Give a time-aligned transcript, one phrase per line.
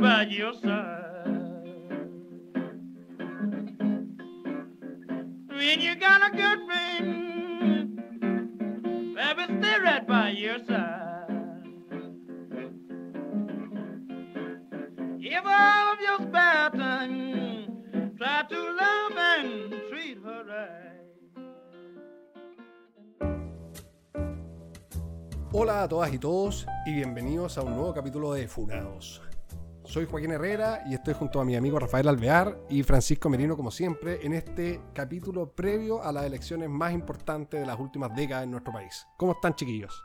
[0.00, 1.24] your side.
[5.48, 7.96] When you got a good friend,
[9.14, 11.62] baby, stay right by your side.
[15.20, 20.80] Give all of your spare time, try to love and treat her right.
[25.52, 29.22] Hola a todas y todos y bienvenidos a un nuevo capítulo de Funados.
[29.94, 33.70] Soy Joaquín Herrera y estoy junto a mi amigo Rafael Alvear y Francisco Merino como
[33.70, 38.50] siempre en este capítulo previo a las elecciones más importantes de las últimas décadas en
[38.50, 39.06] nuestro país.
[39.16, 40.04] ¿Cómo están chiquillos?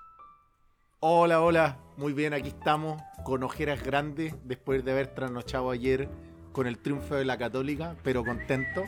[1.00, 6.08] Hola, hola, muy bien, aquí estamos con ojeras grandes después de haber trasnochado ayer
[6.52, 8.84] con el triunfo de la Católica, pero contento.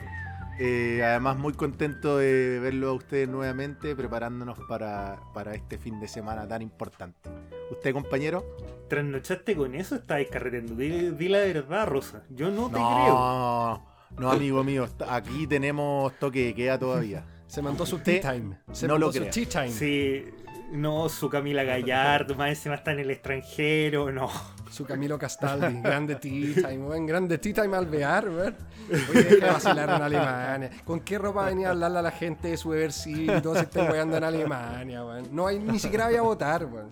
[0.60, 6.08] Eh, además, muy contento de verlo a ustedes nuevamente, preparándonos para, para este fin de
[6.08, 7.30] semana tan importante.
[7.72, 8.46] ¿Usted, compañero?
[8.88, 9.96] ¿Trasnochaste con eso?
[9.96, 10.76] Estabas carreteando.
[10.76, 12.24] Di, di la verdad, Rosa.
[12.30, 12.84] Yo no te creo.
[12.84, 17.26] No, no, amigo mío, aquí tenemos toque de queda todavía.
[17.48, 18.58] Se mandó su tea time.
[18.72, 19.72] Se no mandó lo su tea time.
[19.72, 20.26] Sí,
[20.72, 24.30] no, su Camila Gallardo, más encima está en el extranjero, no.
[24.70, 25.82] Su Camilo Castaldi.
[25.84, 27.06] grande tea time, weón.
[27.06, 28.56] Grande tea time Alvear, weón.
[29.10, 30.70] Oye, deja vacilar en Alemania.
[30.86, 34.18] ¿Con qué ropa venía a hablarle a la gente de su y todo se weando
[34.18, 35.28] en Alemania, weón?
[35.32, 36.88] No hay ni siquiera voy a votar, weón.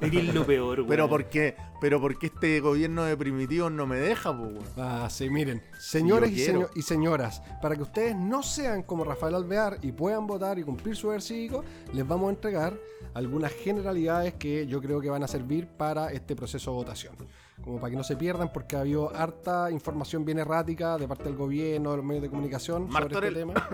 [0.00, 0.88] Eres lo peor, güey.
[0.88, 1.56] Pero ¿por qué?
[1.80, 4.64] Pero porque este gobierno de primitivos no me deja, pues, weón?
[4.76, 9.34] Ah, sí, miren, señores y, seño- y señoras, para que ustedes no sean como Rafael
[9.34, 12.74] Alvear y puedan votar y cumplir su cívico, les vamos a entregar
[13.14, 17.14] algunas generalidades que yo creo que van a servir para este proceso de votación.
[17.62, 21.24] Como para que no se pierdan, porque ha habido harta información bien errática de parte
[21.24, 23.34] del gobierno, de los medios de comunicación sobre este Martorell.
[23.34, 23.68] tema.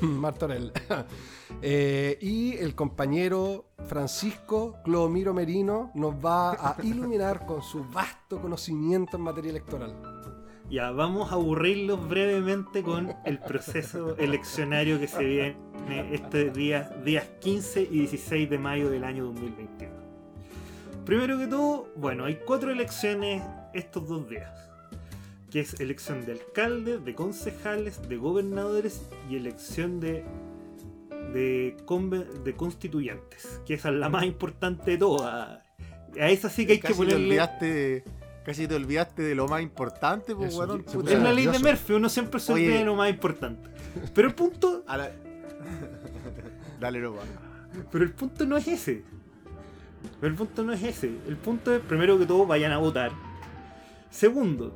[0.00, 0.72] Martorell.
[1.60, 9.16] Eh, y el compañero Francisco Clomiro Merino nos va a iluminar con su vasto conocimiento
[9.16, 9.94] en materia electoral.
[10.72, 15.54] Ya, vamos a aburrirlos brevemente con el proceso eleccionario que se viene
[16.12, 19.92] estos días, días 15 y 16 de mayo del año 2021.
[21.04, 23.42] Primero que todo, bueno, hay cuatro elecciones
[23.74, 24.50] estos dos días.
[25.50, 30.24] Que es elección de alcaldes, de concejales, de gobernadores y elección de,
[31.34, 31.76] de,
[32.44, 33.60] de constituyentes.
[33.66, 35.60] Que esa es la más importante de todas.
[36.18, 37.26] A esa sí que hay que Casi te ponerle...
[37.26, 38.04] olvidaste
[38.44, 40.84] casi te olvidaste de lo más importante, pues, Eso, weón.
[41.08, 41.58] Es la ley de.
[41.58, 43.70] Murphy, uno siempre se olvida de lo más importante.
[44.14, 45.12] Pero el punto, A la-
[46.80, 47.14] Dale, no,
[47.90, 49.04] pero el punto no es ese.
[50.20, 51.16] Pero el punto no es ese.
[51.28, 53.12] El punto es, primero que todo, vayan a votar.
[54.10, 54.74] Segundo,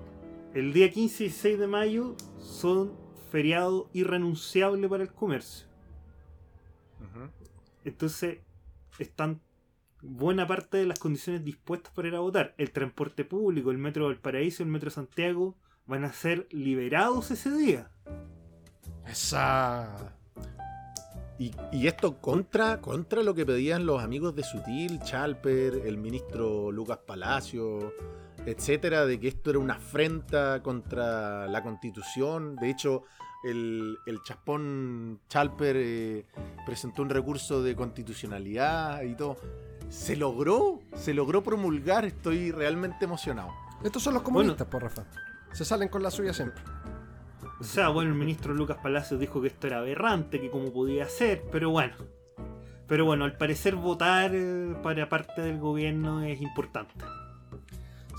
[0.54, 2.92] el día 15 y 16 de mayo son
[3.30, 5.66] feriado irrenunciable para el comercio.
[7.00, 7.28] Ujú.
[7.84, 8.38] Entonces,
[8.98, 9.40] están
[10.06, 12.54] buena parte de las condiciones dispuestas para ir a votar.
[12.58, 15.56] El transporte público, el metro Valparaíso, el metro Santiago
[15.86, 17.90] van a ser liberados ese día.
[19.06, 20.14] Esa.
[21.38, 26.72] Y, y esto contra, contra lo que pedían los amigos de Sutil, Chalper, el ministro
[26.72, 27.92] Lucas Palacio,
[28.46, 32.56] etcétera, de que esto era una afrenta contra la constitución.
[32.56, 33.02] De hecho,
[33.44, 36.26] el, el chaspón Chalper eh,
[36.64, 39.36] presentó un recurso de constitucionalidad y todo.
[39.88, 43.50] Se logró, se logró promulgar, estoy realmente emocionado.
[43.84, 45.04] Estos son los comunistas, por Rafa.
[45.52, 46.62] Se salen con la suya siempre.
[47.60, 51.08] O sea, bueno, el ministro Lucas Palacios dijo que esto era aberrante, que cómo podía
[51.08, 51.94] ser, pero bueno.
[52.86, 57.04] Pero bueno, al parecer votar eh, para parte del gobierno es importante.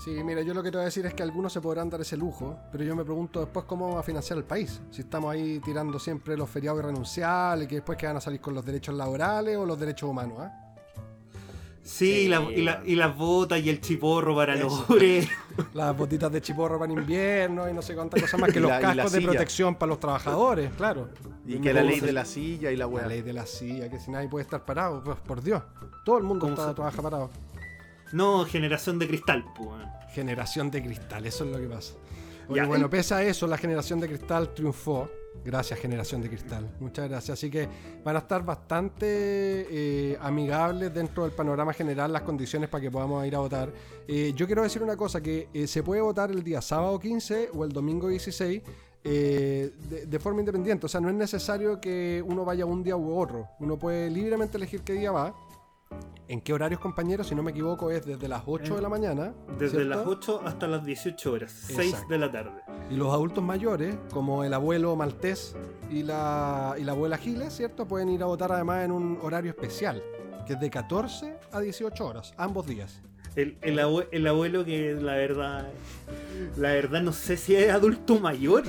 [0.04, 2.00] Sí, mira, yo lo que te voy a decir es que algunos se podrán dar
[2.00, 4.80] ese lujo, pero yo me pregunto después cómo vamos a financiar el país.
[4.90, 8.54] Si estamos ahí tirando siempre los feriados irrenunciables, que después que van a salir con
[8.54, 10.67] los derechos laborales o los derechos humanos, ¿ah?
[11.90, 14.84] Sí, y, la- y la- y las botas y el chiporro para los.
[15.74, 18.78] Las botitas de chiporro para invierno y no sé cuántas cosas más que los la-
[18.80, 21.08] la cascos de protección para los trabajadores, claro.
[21.46, 23.06] Y que la ¿Cómo ley se- de la silla y la La weá.
[23.06, 25.62] ley de la silla, que si nadie puede estar parado, pues por Dios.
[26.04, 27.30] Todo el mundo ¿Cómo está, se- trabaja parado.
[28.12, 29.70] No, generación de cristal, pues.
[30.12, 31.94] Generación de cristal, eso es lo que pasa.
[32.48, 35.10] Oye, Ya, bueno, y- pese a eso, la generación de cristal triunfó.
[35.44, 36.68] Gracias, generación de cristal.
[36.80, 37.38] Muchas gracias.
[37.38, 37.68] Así que
[38.04, 39.06] van a estar bastante
[39.70, 43.72] eh, amigables dentro del panorama general las condiciones para que podamos ir a votar.
[44.06, 47.50] Eh, yo quiero decir una cosa, que eh, se puede votar el día sábado 15
[47.54, 48.62] o el domingo 16
[49.04, 50.86] eh, de, de forma independiente.
[50.86, 53.48] O sea, no es necesario que uno vaya un día u otro.
[53.60, 55.34] Uno puede libremente elegir qué día va.
[56.28, 57.26] ¿En qué horarios, compañeros?
[57.28, 59.32] Si no me equivoco, es desde las 8 de la mañana.
[59.58, 59.88] Desde ¿cierto?
[59.88, 62.08] las 8 hasta las 18 horas, 6 Exacto.
[62.12, 62.60] de la tarde.
[62.90, 65.56] Y los adultos mayores, como el abuelo maltés
[65.90, 67.88] y la, y la abuela Giles, ¿cierto?
[67.88, 70.02] Pueden ir a votar además en un horario especial,
[70.46, 73.00] que es de 14 a 18 horas, ambos días.
[73.34, 75.68] El, el abue- el abuelo que la verdad.
[76.56, 78.64] La verdad no sé si es adulto mayor.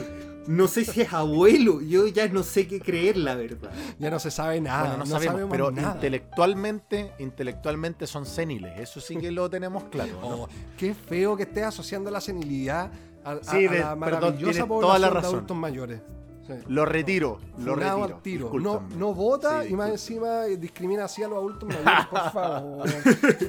[0.50, 1.80] No sé si es abuelo.
[1.82, 3.72] Yo ya no sé qué creer, la verdad.
[4.00, 4.82] Ya no se sabe nada.
[4.82, 5.94] bueno, no, sabemos, sabemos pero nada.
[5.96, 8.80] intelectualmente, intelectualmente son séniles.
[8.80, 10.14] Eso sí que lo tenemos claro.
[10.22, 10.28] ¿no?
[10.28, 12.92] Oh, qué feo que estés asociando la senilidad
[13.24, 16.02] a, a- Sí, a de- la perdón, maravillosa tienes población toda la de adultos mayores.
[16.48, 16.54] Sí.
[16.68, 18.16] Lo retiro, lo Funado retiro.
[18.16, 18.52] al tiro.
[18.60, 22.90] No, no vota Sí, y más encima discrimina así a los adultos mayores, por favor.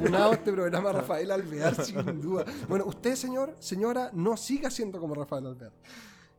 [0.03, 2.45] Funado este programa Rafael Alvear, sin duda.
[2.69, 5.73] Bueno, usted, señor, señora, no siga siendo como Rafael Alvear.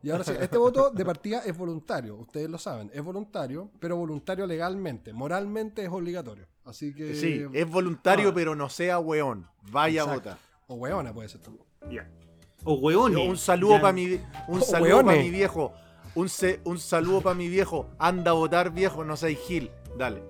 [0.02, 3.96] Y ahora sí, este voto de partida es voluntario, ustedes lo saben, es voluntario, pero
[3.96, 6.46] voluntario legalmente, moralmente es obligatorio.
[6.64, 7.14] Así que...
[7.14, 8.32] Sí, es voluntario, Ah.
[8.34, 9.46] pero no sea weón.
[9.70, 10.38] Vaya a votar.
[10.66, 11.64] O hueona puede ser también.
[11.90, 12.08] Ya.
[12.64, 12.90] O.
[12.90, 15.72] Yo, un saludo para mi, un saludo para mi viejo.
[16.14, 17.88] Un, se- un saludo para mi viejo.
[17.98, 19.70] Anda a votar, viejo, no seas gil.
[19.98, 20.22] Dale.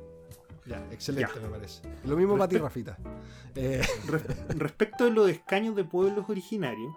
[0.66, 1.40] Ya, excelente Ya.
[1.42, 1.82] me parece.
[2.04, 2.96] Lo mismo para ti, Rafita.
[3.54, 4.24] Eh, Res-
[4.56, 6.94] respecto de los escaños de pueblos originarios,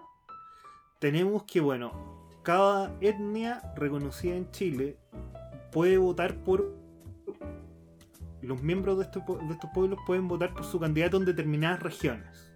[0.99, 1.91] tenemos que, bueno,
[2.45, 4.97] cada etnia reconocida en Chile
[5.71, 6.73] puede votar por.
[8.41, 11.81] Los miembros de estos, pue- de estos pueblos pueden votar por su candidato en determinadas
[11.81, 12.53] regiones.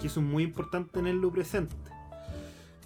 [0.00, 1.74] Que eso es muy importante tenerlo presente.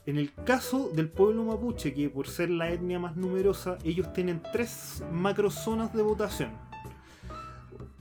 [0.06, 4.43] En el caso del pueblo mapuche, que por ser la etnia más numerosa, ellos tienen
[4.53, 6.50] tres macrozonas de votación.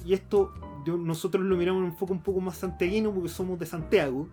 [0.06, 0.54] Y esto
[0.86, 4.28] nosotros lo miramos en un enfoque un poco más santiaguino porque somos de Santiago.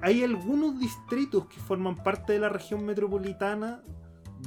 [0.00, 3.82] Hay algunos distritos que forman parte de la región metropolitana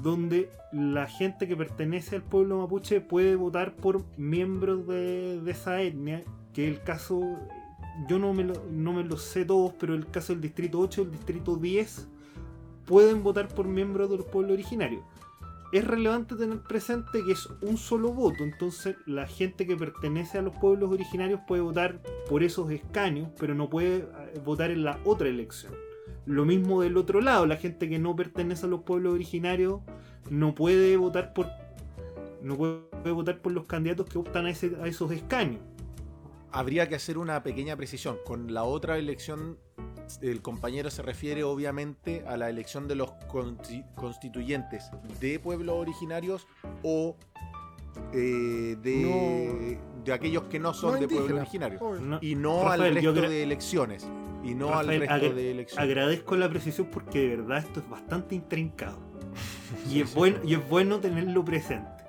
[0.02, 6.24] donde la gente que pertenece al pueblo mapuche puede votar por miembros de, esa etnia,
[6.54, 7.38] que el caso,
[8.08, 11.02] yo no me, lo, no me lo sé todos, pero el caso del distrito 8
[11.02, 12.08] y el distrito 10
[12.86, 15.04] pueden votar por miembros de los pueblos originarios.
[15.72, 20.42] Es relevante tener presente que es un solo voto, entonces la gente que pertenece a
[20.42, 25.00] los pueblos originarios puede votar por esos escaños, pero no puede eh, votar en la
[25.06, 25.74] otra elección.
[26.26, 29.80] Lo mismo del otro lado, la gente que no pertenece a los pueblos originarios
[30.30, 31.48] no puede votar por
[32.42, 35.62] no puede votar por los candidatos que optan a, esos escaños.
[36.52, 38.18] Habría que hacer una pequeña precisión.
[38.26, 39.58] Con la otra elección,
[40.22, 46.48] el compañero se refiere obviamente a la elección de los consti- constituyentes de pueblos originarios
[46.84, 47.16] o
[48.14, 51.82] eh, de, de aquellos que no son no de pueblos originarios.
[52.02, 54.08] No- Y no Rafael, al resto de elecciones.
[54.44, 55.90] Y no Rafael, al resto agra- de elecciones.
[55.90, 58.98] Agradezco la precisión porque de verdad esto es bastante intrincado.
[59.90, 62.04] Y es bueno, y es bueno tenerlo presente.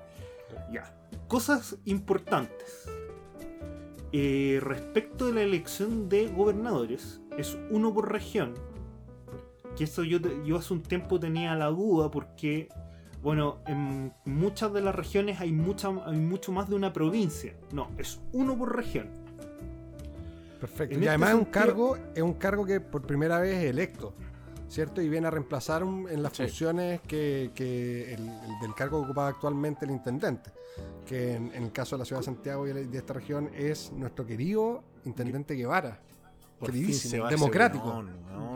[0.71, 0.93] Ya.
[1.27, 2.87] Cosas importantes.
[4.11, 8.53] Eh, respecto de la elección de gobernadores, es uno por región.
[9.77, 12.69] Que eso yo, yo hace un tiempo tenía la duda porque,
[13.21, 17.55] bueno, en muchas de las regiones hay, mucha, hay mucho más de una provincia.
[17.71, 19.09] No, es uno por región.
[20.59, 20.93] Perfecto.
[20.95, 23.69] En Y este además es un cargo, es un cargo que por primera vez es
[23.69, 24.13] electo,
[24.69, 25.01] ¿cierto?
[25.01, 26.43] Y viene a reemplazar un- en las Sí.
[26.43, 30.51] funciones que, que el, el del cargo que ocupaba actualmente el intendente,
[31.05, 33.91] que en, en el caso de la ciudad de Santiago y de esta región es
[33.91, 35.99] nuestro querido intendente Guevara,
[36.61, 38.03] queridísimo, democrático,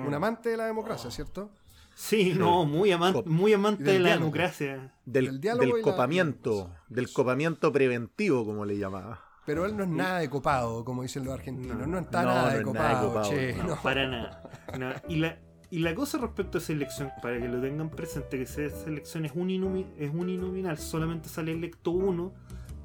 [0.07, 1.49] un amante de la democracia, ¿cierto?
[1.95, 4.25] Sí, no, muy, aman- Cop- muy amante de la diálogo.
[4.25, 4.93] democracia.
[5.05, 6.71] Del, del diálogo del y la- copamiento.
[6.89, 9.19] Del copamiento preventivo, como le llamaba.
[9.47, 11.99] Pero él no es nada de copado, como dicen los argentinos, no, No.
[11.99, 13.63] está No, nada, no de copado, nada de copado, che, no.
[13.63, 13.81] no.
[13.81, 14.43] Para nada.
[14.77, 15.39] No, Y, la,
[15.71, 19.25] y la cosa respecto a esa elección, para que lo tengan presente, que esa elección
[19.25, 22.31] es, uninomi- es uninominal, solamente sale electo uno,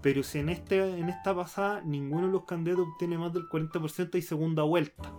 [0.02, 4.14] pero si en, este, en esta pasada ninguno de los candidatos obtiene más del 40%
[4.14, 5.12] hay segunda vuelta.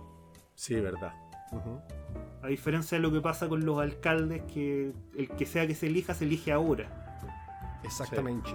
[0.54, 1.14] Sí, verdad.
[2.42, 5.86] A diferencia de lo que pasa con los alcaldes, que el que sea que se
[5.86, 7.20] elija, se elige ahora.
[7.82, 8.50] Exactamente.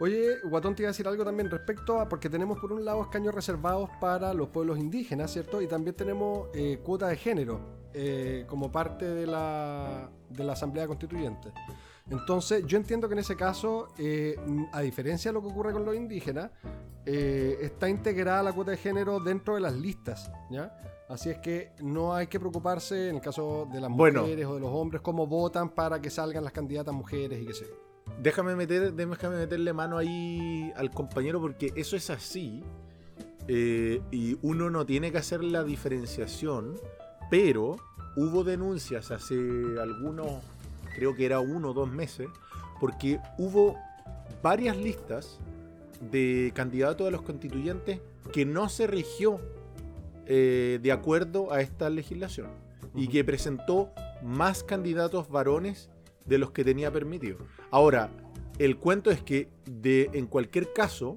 [0.00, 3.02] Oye, Guatón te iba a decir algo también respecto a, porque tenemos por un lado
[3.02, 5.60] escaños reservados para los pueblos indígenas, ¿cierto?
[5.60, 7.60] Y también tenemos eh, cuota de género
[7.94, 11.50] eh, como parte de la, de la Asamblea Constituyente.
[12.10, 14.36] Entonces, yo entiendo que en ese caso, eh,
[14.72, 16.50] a diferencia de lo que ocurre con los indígenas,
[17.04, 20.74] eh, está integrada la cuota de género dentro de las listas, ¿ya?
[21.08, 24.22] Así es que no hay que preocuparse en el caso de las Bueno.
[24.22, 27.54] mujeres o de los hombres, cómo votan para que salgan las candidatas mujeres y qué
[27.54, 27.66] sé.
[28.22, 32.62] Déjame, meter, déjame meterle mano ahí al compañero porque eso es así.
[33.50, 36.74] eh, y uno no tiene que hacer la diferenciación,
[37.30, 37.76] pero
[38.16, 39.34] hubo denuncias hace
[39.80, 40.42] algunos,
[40.98, 42.28] creo que era uno o dos meses,
[42.80, 43.76] porque hubo
[44.42, 45.38] varias listas
[46.10, 48.00] de candidatos a los constituyentes
[48.32, 49.40] que no se rigió
[50.26, 52.48] eh, de acuerdo a esta legislación
[52.94, 53.90] y que presentó
[54.22, 55.88] más candidatos varones
[56.26, 57.38] de los que tenía permitido.
[57.70, 58.10] Ahora,
[58.58, 61.16] el cuento es que de, en cualquier caso,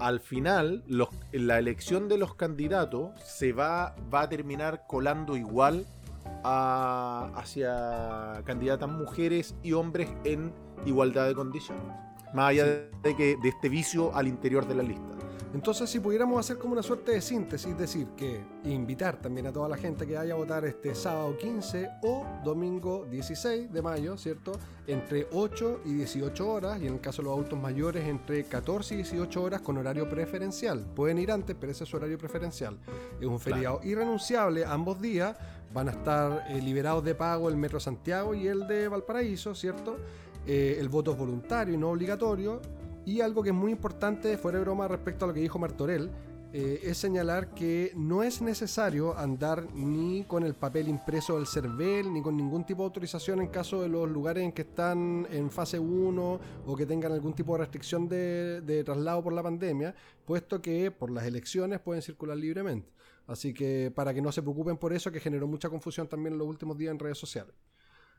[0.00, 5.86] al final los- la elección de los candidatos se va, va a terminar colando igual
[6.44, 10.52] a- hacia candidatas mujeres y hombres en
[10.86, 11.84] igualdad de condiciones.
[12.34, 15.14] Más allá de, de que, de este vicio al interior de la lista.
[15.54, 19.66] Entonces, si pudiéramos hacer como una suerte de síntesis, decir que invitar también a toda
[19.66, 24.52] la gente que vaya a votar este sábado 15 o domingo 16 de mayo, ¿cierto?
[24.86, 28.92] Entre 8 y 18 horas, y en el caso de los adultos mayores, entre 14
[28.92, 30.84] y 18 horas con horario preferencial.
[30.94, 32.76] Pueden ir antes, pero ese es su horario preferencial.
[33.18, 35.34] Es un feriado irrenunciable, ambos días
[35.72, 39.96] van a estar eh, liberados de pago el Metro Santiago y el de Valparaíso, ¿cierto?
[40.46, 42.60] Eh, el voto es voluntario y no obligatorio.
[43.04, 46.10] Y algo que es muy importante, fuera de broma, respecto a lo que dijo Martorell,
[46.52, 52.10] eh, es señalar que no es necesario andar ni con el papel impreso del CERVEL,
[52.10, 55.50] ni con ningún tipo de autorización en caso de los lugares en que están en
[55.50, 59.94] fase 1 o que tengan algún tipo de restricción de, de traslado por la pandemia,
[60.24, 62.90] puesto que por las elecciones pueden circular libremente.
[63.26, 66.38] Así que para que no se preocupen por eso, que generó mucha confusión también en
[66.38, 67.54] los últimos días en redes sociales.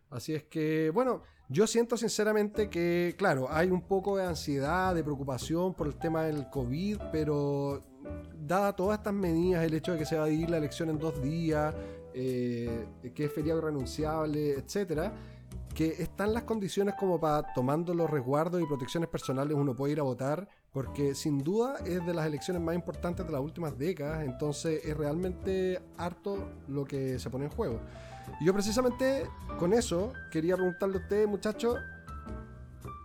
[0.09, 5.03] Así es que, bueno, yo siento sinceramente que, claro, hay un poco de ansiedad, de
[5.03, 7.81] preocupación por el tema del COVID, pero
[8.39, 10.97] dada todas estas medidas, el hecho de que se va a dividir la elección en
[10.97, 11.73] dos días,
[12.13, 15.13] eh, que es feriado irrenunciable, etcétera,
[15.73, 19.99] que están las condiciones como para, tomando los resguardos y protecciones personales, uno puede ir
[19.99, 24.25] a votar, porque sin duda es de las elecciones más importantes de las últimas décadas,
[24.25, 27.79] entonces es realmente harto lo que se pone en juego.
[28.39, 31.77] Y yo precisamente con eso quería preguntarle a ustedes, muchachos,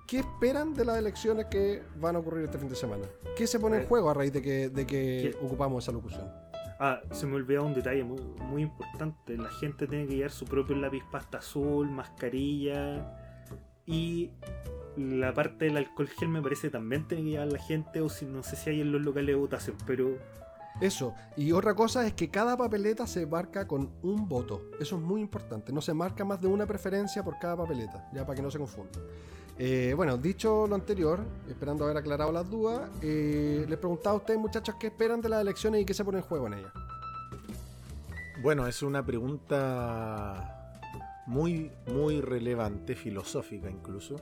[0.06, 3.04] ¿qué esperan de las elecciones que van a ocurrir este fin de semana?
[3.36, 5.36] ¿Qué se pone en Eh, juego a raíz de que, de que ¿qué?
[5.44, 6.30] ocupamos esa locución?
[6.80, 9.36] Ah, se me olvidaba un detalle muy, muy importante.
[9.36, 13.16] La gente tiene que llevar su propio lápiz pasta azul, mascarilla
[13.86, 14.30] y
[14.96, 18.24] la parte del alcohol gel me parece también tiene que llevar la gente o si
[18.26, 20.16] no sé si hay en los locales de votación, pero
[20.80, 21.14] Eso.
[21.36, 24.70] Y otra cosa es que cada papeleta se marca con un voto.
[24.80, 25.72] Eso es muy importante.
[25.72, 28.58] No se marca más de una preferencia por cada papeleta, ya para que no se
[28.58, 29.02] confundan.
[29.56, 34.40] Eh, bueno, dicho lo anterior, esperando haber aclarado las dudas, eh, les preguntaba a ustedes,
[34.40, 36.72] muchachos, qué esperan de las elecciones y qué se pone en juego en ellas.
[38.42, 40.72] Bueno, es una pregunta
[41.26, 44.16] muy, muy relevante, filosófica incluso.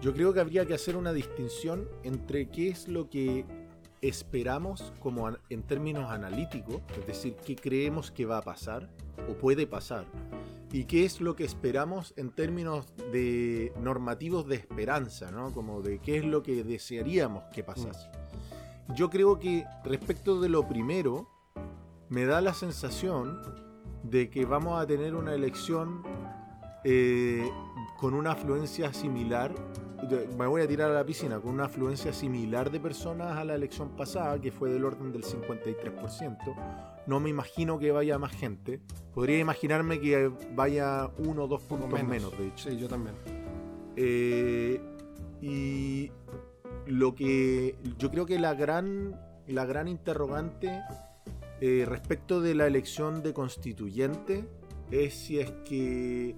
[0.00, 3.44] Yo creo que habría que hacer una distinción entre qué es lo que
[4.08, 8.90] esperamos como en términos analíticos, es decir, qué creemos que va a pasar
[9.28, 10.06] o puede pasar,
[10.72, 15.52] y qué es lo que esperamos en términos de normativos de esperanza, ¿no?
[15.52, 18.10] Como de qué es lo que desearíamos que pasase.
[18.94, 21.28] Yo creo que respecto de lo primero,
[22.08, 23.40] me da la sensación
[24.02, 26.02] de que vamos a tener una elección
[26.84, 27.48] eh,
[27.96, 29.54] con una afluencia similar.
[30.36, 33.54] Me voy a tirar a la piscina con una afluencia similar de personas a la
[33.54, 36.54] elección pasada, que fue del orden del 53%.
[37.06, 38.80] No me imagino que vaya más gente.
[39.14, 42.36] Podría imaginarme que vaya uno o dos puntos menos.
[42.38, 42.70] de hecho.
[42.70, 43.14] Sí, yo también.
[43.96, 44.80] Eh,
[45.40, 46.10] y
[46.86, 50.80] lo que yo creo que la gran, la gran interrogante
[51.60, 54.44] eh, respecto de la elección de constituyente
[54.90, 56.36] es si es que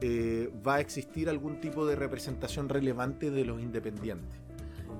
[0.00, 4.38] eh, va a existir algún tipo de representación relevante de los independientes.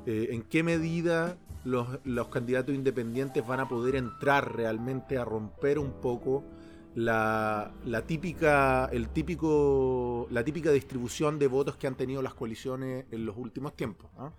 [0.07, 5.79] Eh, ¿En qué medida los, los candidatos independientes van a poder entrar realmente a romper
[5.79, 6.45] un poco
[6.95, 13.05] la, la típica, el típico, la típica distribución de votos que han tenido las coaliciones
[13.11, 14.11] en los últimos tiempos?
[14.17, 14.33] ¿no?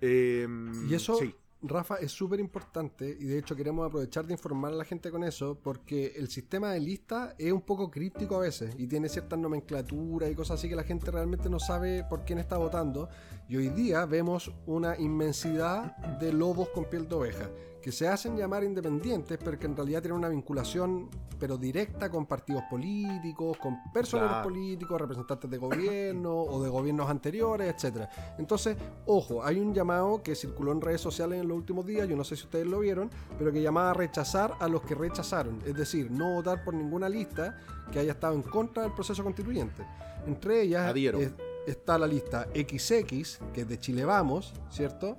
[0.00, 0.48] Eh,
[0.88, 1.34] Y eso, sí.
[1.62, 5.22] Rafa, es súper importante y de hecho queremos aprovechar de informar a la gente con
[5.24, 9.38] eso porque el sistema de lista es un poco críptico a veces y tiene ciertas
[9.38, 13.10] nomenclaturas y cosas así que la gente realmente no sabe por quién está votando.
[13.48, 17.50] Y hoy día vemos una inmensidad de lobos con piel de oveja
[17.80, 21.08] que se hacen llamar independientes pero que en realidad tienen una vinculación
[21.38, 24.48] pero directa con partidos políticos, con personeros Claro.
[24.48, 28.10] políticos, representantes de gobierno o de gobiernos anteriores, etcétera.
[28.38, 32.14] Entonces, ojo, hay un llamado que circuló en redes sociales en los últimos días, yo
[32.16, 35.60] no sé si ustedes lo vieron, pero que llamaba a rechazar a los que rechazaron,
[35.64, 37.56] es decir, no votar por ninguna lista
[37.90, 39.82] que haya estado en contra del proceso constituyente.
[40.26, 41.32] Entre ellas es-
[41.66, 45.16] está la lista XX, que es de Chile Vamos, ¿cierto?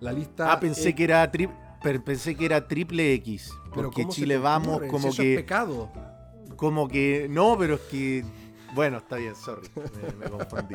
[0.00, 1.63] La lista Ah, pensé E- que era tri- per-
[2.04, 3.50] pensé que era triple X.
[3.70, 5.36] pero Porque ¿cómo se Chile vamos como Si eso es que.
[5.36, 5.90] pecado.
[6.56, 7.26] Como que.
[7.30, 8.24] No, pero es que.
[8.74, 9.68] Bueno, está bien, sorry.
[9.76, 10.74] Me, me confundí.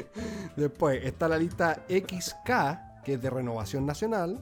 [0.56, 4.38] Después está la lista XK, que es de Renovación Nacional.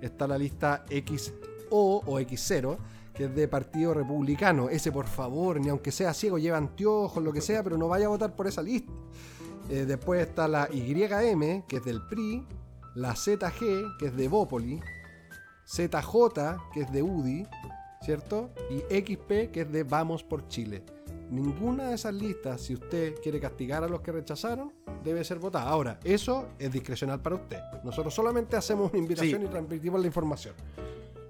[0.00, 1.32] Está la lista XO
[1.70, 2.76] o X0,
[3.14, 4.68] que es de Partido Republicano.
[4.68, 8.06] Ese, por favor, ni aunque sea ciego, lleva anteojos, lo que sea, pero no vaya
[8.06, 8.92] a votar por esa lista.
[9.70, 12.46] Eh, después está la YM, que es del PRI.
[12.94, 14.80] la ZG, que es de Bópoli,
[15.66, 17.46] ZJ, que es de UDI,
[18.02, 18.50] ¿cierto?
[18.70, 20.82] Y XP, que es de Vamos por Chile.
[21.30, 25.68] Ninguna de esas listas, si usted quiere castigar a los que rechazaron, debe ser votada.
[25.68, 27.58] Ahora, eso es discrecional para usted.
[27.82, 29.46] Nosotros solamente hacemos una invitación Sí.
[29.46, 30.54] y transmitimos la información.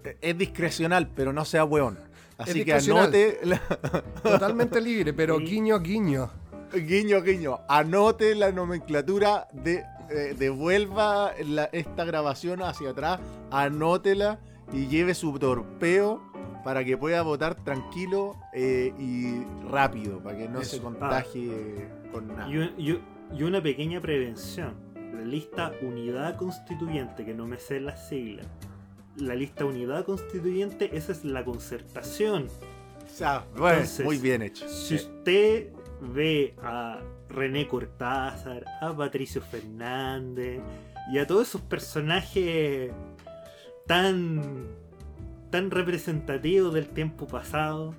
[0.04, 1.98] Eh, Es discrecional, pero no sea hueón.
[2.36, 3.60] Así que anote, la-
[4.22, 6.28] Totalmente libre, pero guiño, guiño.
[6.74, 13.20] guiño, guiño, anote la nomenclatura, de, eh, devuelva la- esta grabación hacia atrás,
[13.50, 14.38] anótela
[14.72, 16.22] y lleve su torpeo
[16.64, 20.76] para que pueda votar tranquilo eh, y rápido, para que no Eso.
[20.76, 22.48] se contagie con nada.
[22.48, 22.98] Y, un- y-
[23.36, 24.74] y una pequeña prevención.
[24.94, 28.46] La lista Unidad Constituyente, que no me sé las siglas.
[29.16, 32.48] La lista Unidad Constituyente, esa es la concertación.
[33.04, 34.68] O sea, bueno, Entonces, muy bien hecho.
[34.68, 35.68] Si usted
[36.00, 36.98] ve a
[37.34, 40.60] René Cortázar, a Patricio Fernández
[41.12, 42.92] y a todos esos personajes
[43.86, 44.68] tan
[45.50, 47.94] tan representativos del tiempo pasado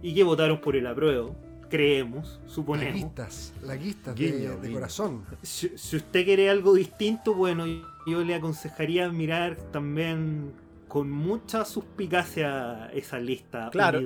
[0.00, 1.36] y que votaron por el apruebo,
[1.68, 3.00] creemos, suponemos.
[3.00, 5.24] Laguistas, laguistas Guiño, de, de corazón.
[5.42, 7.66] Si, si usted quiere algo distinto, bueno,
[8.06, 10.52] yo le aconsejaría mirar también
[10.88, 13.98] con mucha suspicacia esa lista Claro,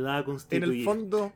[0.50, 1.32] En el fondo,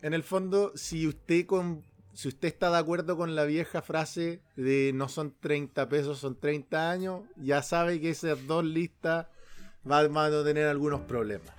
[0.00, 1.82] en el fondo, si usted con
[2.16, 6.34] si usted está de acuerdo con la vieja frase de no son 30 pesos, son
[6.40, 9.26] 30 años, ya sabe que esas dos listas
[9.84, 11.50] van, a tener algunos problemas.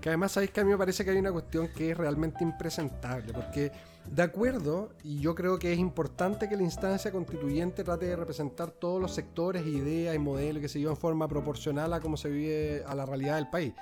[0.00, 2.44] Que además sabéis que a mí me parece que hay una cuestión que es realmente
[2.44, 3.72] impresentable, porque
[4.06, 8.70] de acuerdo, y yo creo que es importante que la instancia constituyente trate de representar
[8.70, 12.28] todos los sectores, ideas y modelos que se llevan en forma proporcional a cómo se
[12.28, 13.74] vive a la realidad del país.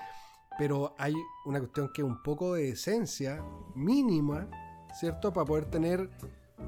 [0.59, 4.49] Pero hay una cuestión que un poco de esencia mínima,
[4.99, 5.33] ¿cierto?
[5.33, 6.09] Para poder tener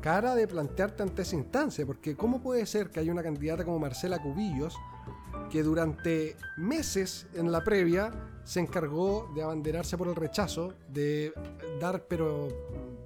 [0.00, 3.78] cara de plantearte ante esa instancia, porque ¿cómo puede ser que haya una candidata como
[3.78, 4.76] Marcela Cubillos
[5.50, 8.10] que durante meses en la previa
[8.44, 11.32] se encargó de abanderarse por el rechazo, de
[11.80, 12.48] dar pero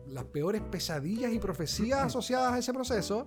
[0.08, 3.26] las peores pesadillas y profecías asociadas a ese proceso,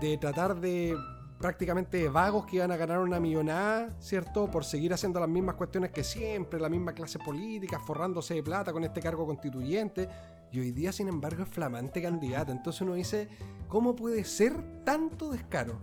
[0.00, 0.96] de tratar de
[1.38, 4.50] prácticamente vagos que iban a ganar una millonada, ¿cierto?
[4.50, 8.72] Por seguir haciendo las mismas cuestiones que siempre, la misma clase política, forrándose de plata
[8.72, 10.08] con este cargo constituyente.
[10.52, 12.52] Y hoy día, sin embargo, es flamante candidata.
[12.52, 13.28] Entonces uno dice,
[13.68, 14.54] ¿cómo puede ser
[14.84, 15.80] tanto descaro?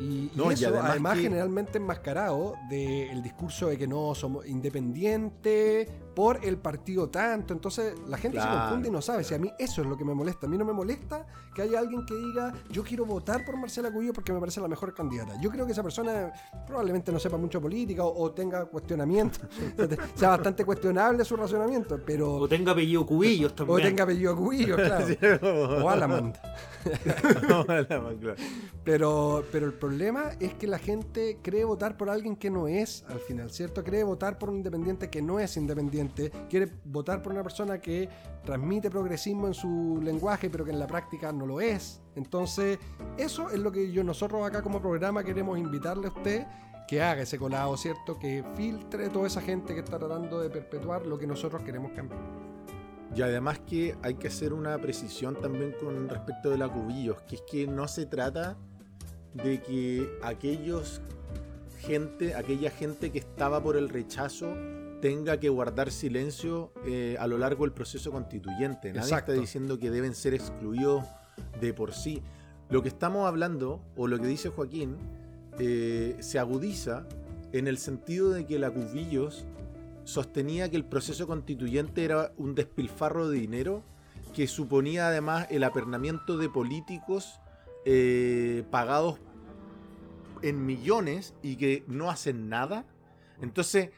[0.00, 4.14] Y, y No, y eso, además además, que- generalmente enmascarado del discurso de que no
[4.14, 7.52] somos independientes por el partido tanto.
[7.52, 9.22] Entonces la gente se confunde y no sabe.
[9.22, 10.46] Si a mí eso es lo que me molesta.
[10.46, 13.92] A mí no me molesta que haya alguien que diga, yo quiero votar por Marcela
[13.92, 15.38] Cuyo porque me parece la mejor candidata.
[15.42, 16.32] Yo creo que esa persona
[16.66, 19.40] probablemente no sepa mucho política o, o tenga cuestionamiento.
[20.14, 22.36] sea bastante cuestionable su razonamiento, pero...
[22.36, 23.82] O tenga apellido Cubillos O también.
[23.82, 25.06] tenga apellido Cubillos, claro.
[25.84, 26.34] o Alamand.
[28.84, 33.04] Pero, pero el problema es que la gente cree votar por alguien que no es
[33.08, 33.84] al final, ¿cierto?
[33.84, 36.05] Cree votar por un independiente que no es independiente.
[36.48, 38.08] Quiere votar por una persona que
[38.44, 42.00] transmite progresismo en su lenguaje, pero que en la práctica no lo es.
[42.14, 42.78] Entonces,
[43.16, 46.46] eso es lo que nosotros acá como programa queremos invitarle a usted
[46.86, 48.18] que haga ese colado, ¿cierto?
[48.18, 52.20] Que filtre toda esa gente que está tratando de perpetuar lo que nosotros queremos cambiar.
[53.14, 57.36] Y además que hay que hacer una precisión también con respecto de la cubillos, que
[57.36, 58.56] es que no se trata
[59.34, 61.00] de que aquellos
[61.80, 64.54] gente, aquella gente que estaba por el rechazo
[65.06, 68.88] tenga que guardar silencio eh, a lo largo del proceso constituyente.
[68.88, 69.30] Nadie Exacto.
[69.30, 71.04] está diciendo que deben ser excluidos
[71.60, 72.24] de por sí.
[72.70, 74.96] Lo que estamos hablando, o lo que dice Joaquín,
[75.60, 77.06] eh, se agudiza
[77.52, 79.46] en el sentido de que la Cubillos
[80.02, 83.84] sostenía que el proceso constituyente era un despilfarro de dinero
[84.34, 87.38] que suponía además el apernamiento de políticos
[87.84, 89.20] eh, pagados
[90.42, 92.84] en millones y que no hacen nada.
[93.40, 93.90] Entonces,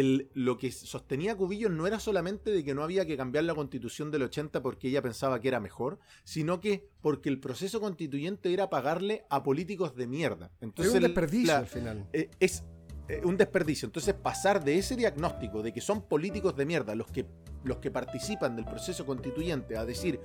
[0.00, 3.54] el- lo que sostenía Cubillos no era solamente de que no había que cambiar la
[3.54, 8.52] constitución del 80 porque ella pensaba que era mejor, sino que porque el proceso constituyente
[8.52, 10.50] era pagarle a políticos de mierda.
[10.60, 12.06] Entonces, es un desperdicio la- al final.
[12.12, 12.64] eh, es
[13.08, 13.84] eh, un desperdicio.
[13.86, 17.26] Entonces, pasar de ese diagnóstico de que son políticos de mierda los que,
[17.62, 20.18] los que participan del proceso constituyente a decir,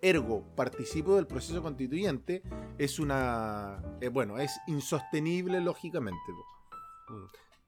[0.00, 2.42] ergo, participo del proceso constituyente,
[2.78, 3.82] es una.
[4.00, 6.20] eh, bueno, es insostenible lógicamente.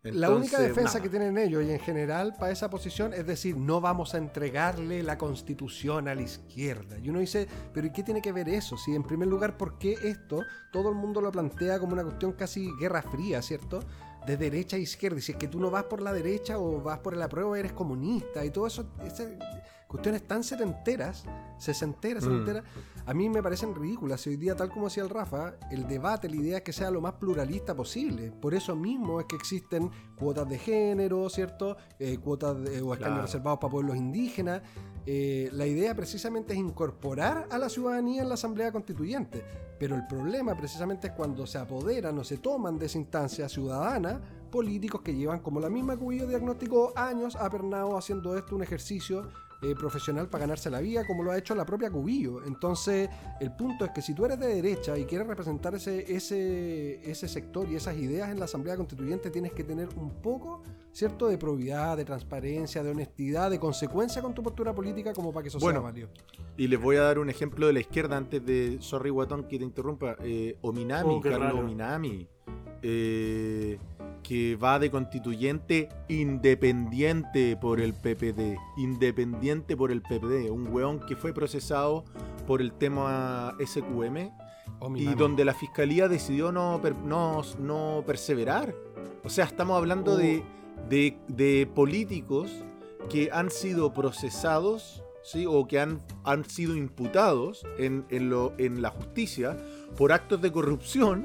[0.05, 1.03] La única defensa nada.
[1.03, 5.01] que tienen ellos y en general para esa posición es decir, no vamos a entregarle
[5.05, 6.99] la constitución a la izquierda.
[6.99, 8.77] Y uno dice, pero ¿y qué tiene que ver eso?
[8.77, 12.33] Si en primer lugar, ¿por qué esto todo el mundo lo plantea como una cuestión
[12.33, 13.85] casi guerra fría, ¿cierto?
[14.27, 15.19] De derecha a izquierda.
[15.19, 17.55] Y si es que tú no vas por la derecha o vas por el apruebo,
[17.55, 18.85] eres comunista y todo eso,
[19.93, 21.25] cuestiones tan setenteras,
[21.59, 22.29] sesenteras, Mm.
[22.29, 22.65] setenteras,
[23.05, 24.27] a mí me parecen ridículas.
[24.27, 26.91] Y hoy día, tal como decía el Rafa, el debate, la idea es que sea
[26.91, 28.33] lo más pluralista posible.
[28.33, 31.77] Por eso mismo es que existen cuotas de género, ¿cierto?
[31.99, 33.23] Eh, cuotas de- o escaños Claro.
[33.23, 34.63] reservados para pueblos indígenas.
[35.05, 39.45] Eh, la idea precisamente es incorporar a la ciudadanía en la Asamblea Constituyente.
[39.79, 44.21] Pero el problema precisamente es cuando se apoderan o se toman de esa instancia ciudadana
[44.51, 49.29] políticos que llevan, como la misma Cubillo diagnosticó, años apernados haciendo esto un ejercicio
[49.63, 52.45] eh, profesional para ganarse la vida, como lo ha hecho la propia Cubillo.
[52.45, 53.09] Entonces,
[53.41, 57.29] el punto es que si tú eres de derecha y quieres representar ese, ese, ese
[57.29, 61.39] sector y esas ideas en la Asamblea Constituyente, tienes que tener un poco, ¿cierto?, de
[61.39, 65.59] probidad, de transparencia, de honestidad, de consecuencia con tu postura política, como para que eso
[65.61, 66.09] Bueno, sea válido.
[66.57, 68.79] Y les voy a dar un ejemplo de la izquierda antes de.
[68.81, 70.17] Sorry, Guatón, que te interrumpa.
[70.23, 71.61] Eh, Ominami, Oh, Carlos raro.
[71.61, 72.29] Ominami.
[72.83, 73.79] Eh,
[74.23, 78.57] que va de constituyente independiente por el PPD.
[78.77, 80.51] Independiente por el PPD.
[80.51, 82.05] Un weón que fue procesado
[82.47, 84.31] por el tema SQM
[84.85, 85.15] Oh, y mami.
[85.15, 88.75] donde la fiscalía decidió no, per- no, no perseverar.
[89.23, 90.17] O sea, estamos hablando Oh.
[90.17, 90.43] de,
[90.89, 92.51] de- de políticos
[93.09, 95.47] que han sido procesados ¿sí?
[95.47, 99.57] o que han, han sido imputados en, en lo, en la justicia
[99.97, 101.25] por actos de corrupción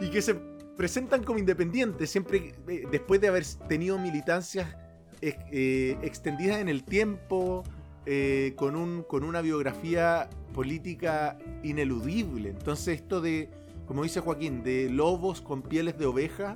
[0.00, 0.34] y que se
[0.76, 4.76] presentan como independientes siempre eh, después de haber tenido militancias
[5.22, 7.64] eh, eh, extendidas en el tiempo,
[8.04, 12.50] eh, con, un, con una biografía política ineludible.
[12.50, 13.48] Entonces esto de,
[13.86, 16.54] como dice Joaquín, de lobos con pieles de oveja,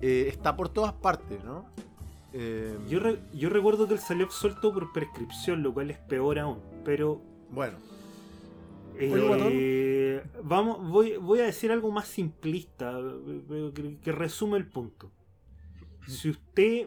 [0.00, 1.66] está por todas partes, ¿no?
[2.88, 6.60] Yo, re- yo recuerdo que él salió absuelto por prescripción, lo cual es peor aún.
[6.84, 7.20] Pero
[7.50, 7.78] bueno,
[9.52, 15.10] eh, vamos, voy, voy a decir algo más simplista, eh, que, que resume el punto.
[16.06, 16.86] Si usted,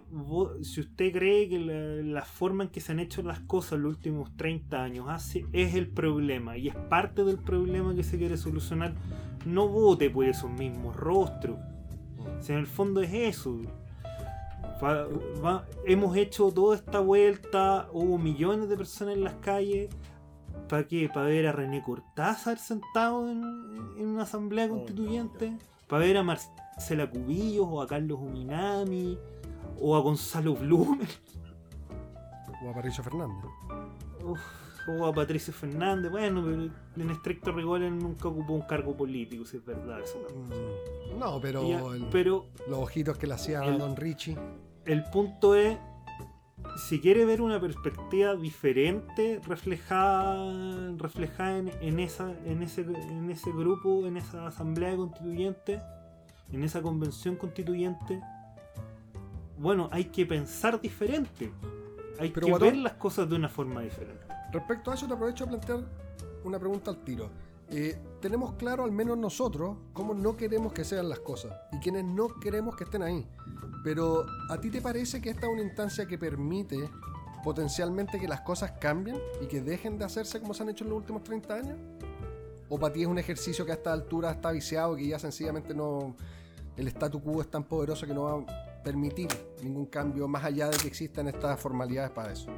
[0.64, 3.84] si usted cree que la, la forma en que se han hecho las cosas en
[3.84, 8.18] los últimos 30 años hace, es el problema y es parte del problema que se
[8.18, 8.96] quiere solucionar,
[9.46, 11.58] no vote por esos mismos rostros.
[12.40, 13.60] Si en el fondo es eso.
[14.84, 15.08] Va-
[15.44, 19.90] va- hemos hecho toda esta vuelta, hubo millones de personas en las calles.
[20.72, 21.08] ¿Para qué?
[21.14, 23.44] ¿Para ver a René Cortázar sentado en,
[23.98, 25.58] en una asamblea Oh, constituyente?
[25.88, 29.18] ¿Para ver a Marcela Cubillos o a Carlos Uminami?
[29.80, 31.08] ¿O a Gonzalo Blumen?
[32.64, 33.50] O a Patricio Fernández.
[34.24, 34.40] Uf,
[34.88, 36.10] o a Patricio Fernández?
[36.12, 36.70] Bueno, pero
[37.04, 40.20] en estricto rigor él nunca ocupó un cargo político, si es verdad eso.
[40.34, 44.38] Mm, No, pero, Ya, el- pero los ojitos que le hacía Don Richie.
[44.86, 45.78] el punto es,
[46.78, 53.52] si quiere ver una perspectiva diferente reflejada, reflejada en, en esa, en, ese, en ese
[53.52, 55.82] grupo, en esa asamblea constituyente,
[56.52, 58.22] en esa convención constituyente,
[59.58, 61.52] bueno, hay que pensar diferente.
[62.20, 64.26] Hay Pero, que Guatón- ver las cosas de una forma diferente.
[64.52, 65.80] Respecto a eso, te aprovecho a plantear
[66.44, 67.30] una pregunta al tiro.
[67.74, 72.04] Eh, tenemos claro, al menos nosotros, cómo no queremos que sean las cosas y quienes
[72.04, 73.26] no queremos que estén ahí.
[73.84, 76.90] Pero, ¿a ti te parece que esta es una instancia que permite
[77.44, 80.90] potencialmente que las cosas cambien y que dejen de hacerse como se han hecho en
[80.90, 81.80] los últimos 30 años?
[82.70, 85.20] ¿O para ti es un ejercicio que a esta altura está viciado y que ya
[85.20, 86.16] sencillamente no.
[86.78, 89.28] El statu quo es tan poderoso que no va a permitir
[89.62, 92.50] ningún cambio más allá de que existan estas formalidades para eso?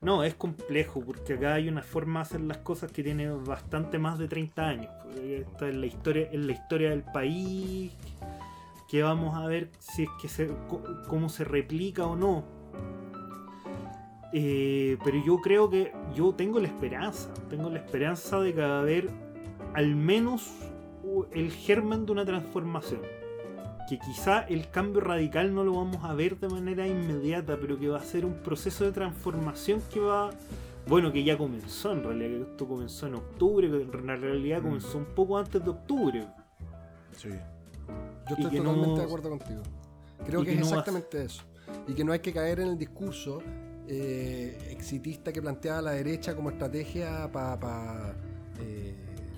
[0.00, 3.98] No, es complejo porque acá hay una forma de hacer las cosas que tiene bastante
[3.98, 4.90] más de 30 años.
[5.18, 7.92] Esta es la historia, es la historia del país
[8.88, 10.50] que vamos a ver si es que se,
[11.08, 12.44] cómo se replica o no.
[14.32, 18.76] Eh, pero yo creo que yo tengo la esperanza, tengo la esperanza de que va
[18.76, 19.08] a haber
[19.74, 20.52] al menos
[21.32, 23.00] el germen de una transformación.
[23.88, 27.88] Que quizá el cambio radical no lo vamos a ver de manera inmediata, pero que
[27.88, 30.30] va a ser un proceso de transformación que va.
[30.88, 34.98] Bueno, que ya comenzó en realidad, que esto comenzó en octubre, que en realidad comenzó
[34.98, 36.26] un poco antes de octubre.
[37.16, 37.28] sí.
[38.28, 39.62] Yo estoy que totalmente no- de acuerdo contigo.
[40.26, 41.44] Creo que, que es no exactamente eso.
[41.86, 43.38] Y que no hay que caer en el discurso
[43.86, 48.16] eh, exitista que planteaba la derecha como estrategia para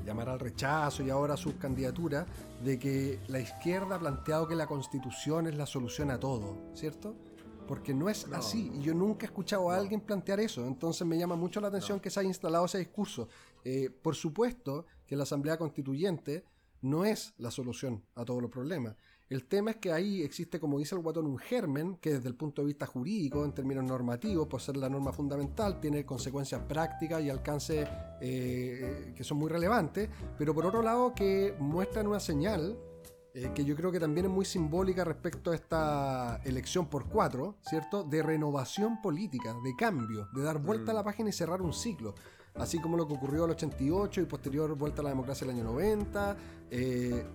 [0.09, 2.27] llamar al rechazo y ahora a sus candidaturas,
[2.65, 7.15] de que la izquierda ha planteado que la constitución es la solución a todo, ¿cierto?
[7.67, 8.37] Porque no es No.
[8.37, 8.71] así.
[8.75, 10.67] Y yo nunca he escuchado a alguien plantear eso.
[10.67, 12.03] Entonces me llama mucho la atención No.
[12.03, 13.29] que se haya instalado ese discurso.
[13.65, 16.45] Eh, por supuesto que la Asamblea Constituyente
[16.81, 18.97] no es la solución a todos los problemas.
[19.29, 22.35] El tema es que ahí existe, como dice el guatón, un germen que desde el
[22.35, 27.23] punto de vista jurídico, en términos normativos, por ser la norma fundamental, tiene consecuencias prácticas
[27.23, 27.87] y alcances
[28.23, 32.79] eh, que son muy relevantes, pero por otro lado que muestran una señal
[33.35, 37.57] eh, que yo creo que también es muy simbólica respecto a esta elección por cuatro,
[37.61, 38.03] ¿cierto?
[38.03, 42.15] De renovación política, de cambio, de dar vuelta a la página y cerrar un ciclo.
[42.55, 45.65] Así como lo que ocurrió el 88 y posterior vuelta a la democracia el año
[45.65, 46.37] 90.
[46.71, 47.27] eh,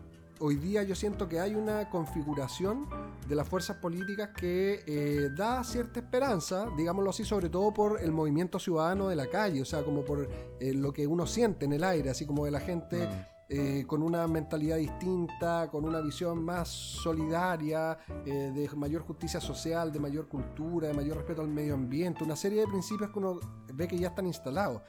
[0.45, 2.85] hoy día yo siento que hay una configuración
[3.29, 8.11] de las fuerzas políticas que eh, da cierta esperanza, digámoslo así, sobre todo por el
[8.11, 10.29] movimiento ciudadano de la calle, o sea, como por
[10.59, 13.07] eh, lo que uno siente en el aire, así como de la gente
[13.47, 19.99] eh, con una mentalidad distinta, con una visión más solidaria, de mayor justicia social, de
[19.99, 23.39] mayor cultura, de mayor respeto al medio ambiente, una serie de principios que uno
[23.73, 24.81] ve que ya están instalados.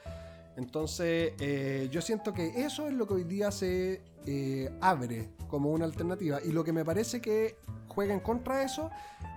[0.57, 1.33] Entonces,
[1.91, 4.01] yo siento que eso es lo que hoy día se
[4.81, 6.39] abre como una alternativa.
[6.43, 8.89] Y lo que me parece que juega en contra de eso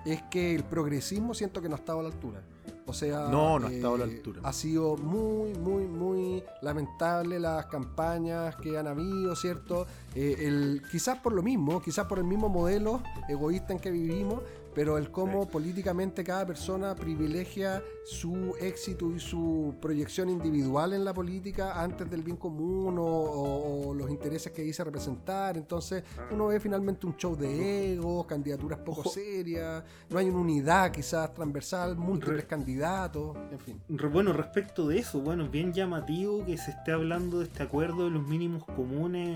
[0.04, 2.42] es que el progresismo siento que no ha estado a la altura.
[2.86, 4.40] O sea, eh, No, no ha estado a la altura.
[4.42, 9.86] Ha sido muy, muy, muy lamentable las campañas que han habido, ¿cierto?
[10.14, 14.40] Eh, el, quizás por lo mismo, quizás por el mismo modelo egoísta en que vivimos,
[14.78, 21.12] pero el cómo políticamente cada persona privilegia su éxito y su proyección individual en la
[21.12, 25.56] política antes del bien común o, o- o los intereses que dice representar.
[25.56, 29.10] Entonces uno ve finalmente un show de egos, candidaturas poco Ojo.
[29.10, 33.80] serias, no hay una unidad quizás transversal, múltiples Re- candidatos, en fin.
[33.88, 37.64] Re- Bueno, respecto de eso, bueno, es bien llamativo que se esté hablando de este
[37.64, 39.28] acuerdo de los mínimos comunes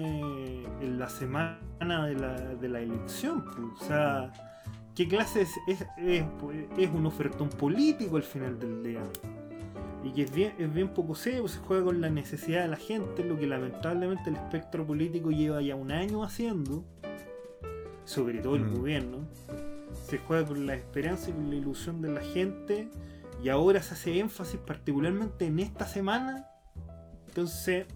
[0.80, 3.44] en la semana de la, de la elección.
[3.44, 3.82] pues.
[3.82, 4.32] O sea,
[4.94, 6.24] ¿qué clase es, es, es,
[6.78, 9.02] es un ofertón político al final del día?
[10.04, 12.76] Y que es bien, es bien poco serio, se juega con la necesidad de la
[12.76, 16.84] gente, lo que lamentablemente el espectro político lleva ya un año haciendo,
[18.04, 18.74] sobre todo el Mm.
[18.74, 19.18] gobierno.
[20.08, 22.88] Se juega con la esperanza y con la ilusión de la gente
[23.42, 26.48] y ahora se hace énfasis particularmente en esta semana.
[27.28, 27.86] Entonces,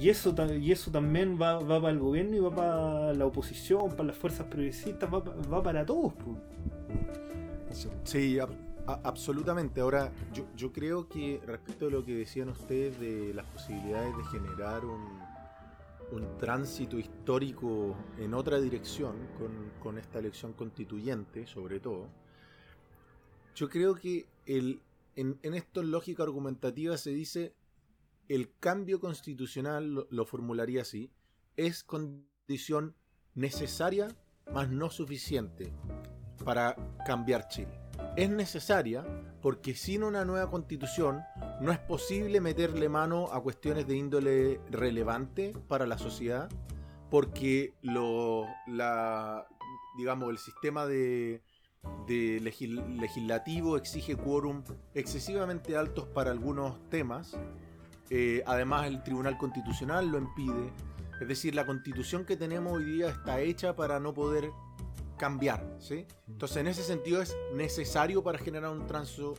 [0.00, 3.90] y eso, y eso también va, va para el gobierno y va para la oposición,
[3.90, 6.14] para las fuerzas progresistas, va, va para todos.
[8.02, 8.38] Sí,
[8.86, 9.82] absolutamente.
[9.82, 14.24] Ahora, yo, yo creo que respecto a lo que decían ustedes de las posibilidades de
[14.24, 15.20] generar un,
[16.12, 19.50] un tránsito histórico en otra dirección con,
[19.82, 22.06] con esta elección constituyente, sobre todo,
[23.54, 24.80] yo creo que el,
[25.16, 27.52] en, en esto en lógica argumentativa se dice
[28.30, 31.10] el cambio constitucional, lo, formularía así,
[31.56, 32.94] es condición
[33.34, 34.06] necesaria,
[34.54, 35.72] mas no suficiente
[36.44, 37.80] para cambiar Chile.
[38.16, 39.04] Es necesaria
[39.42, 41.22] porque sin una nueva constitución
[41.60, 46.48] no es posible meterle mano a cuestiones de índole relevante para la sociedad,
[47.10, 49.44] porque lo, la,
[49.98, 51.42] digamos, el sistema de,
[52.06, 54.62] de legislativo exige quórum
[54.94, 57.36] excesivamente altos para algunos temas.
[58.10, 60.72] Eh, además, el Tribunal Constitucional lo impide.
[61.20, 64.50] Es decir, la constitución que tenemos hoy día está hecha para no poder
[65.16, 66.06] cambiar, ¿sí?
[66.28, 68.80] Entonces, en ese sentido es necesario para generar un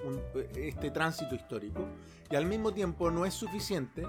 [0.05, 0.21] un-
[0.55, 1.87] este tránsito histórico
[2.29, 4.03] y al mismo tiempo no es suficiente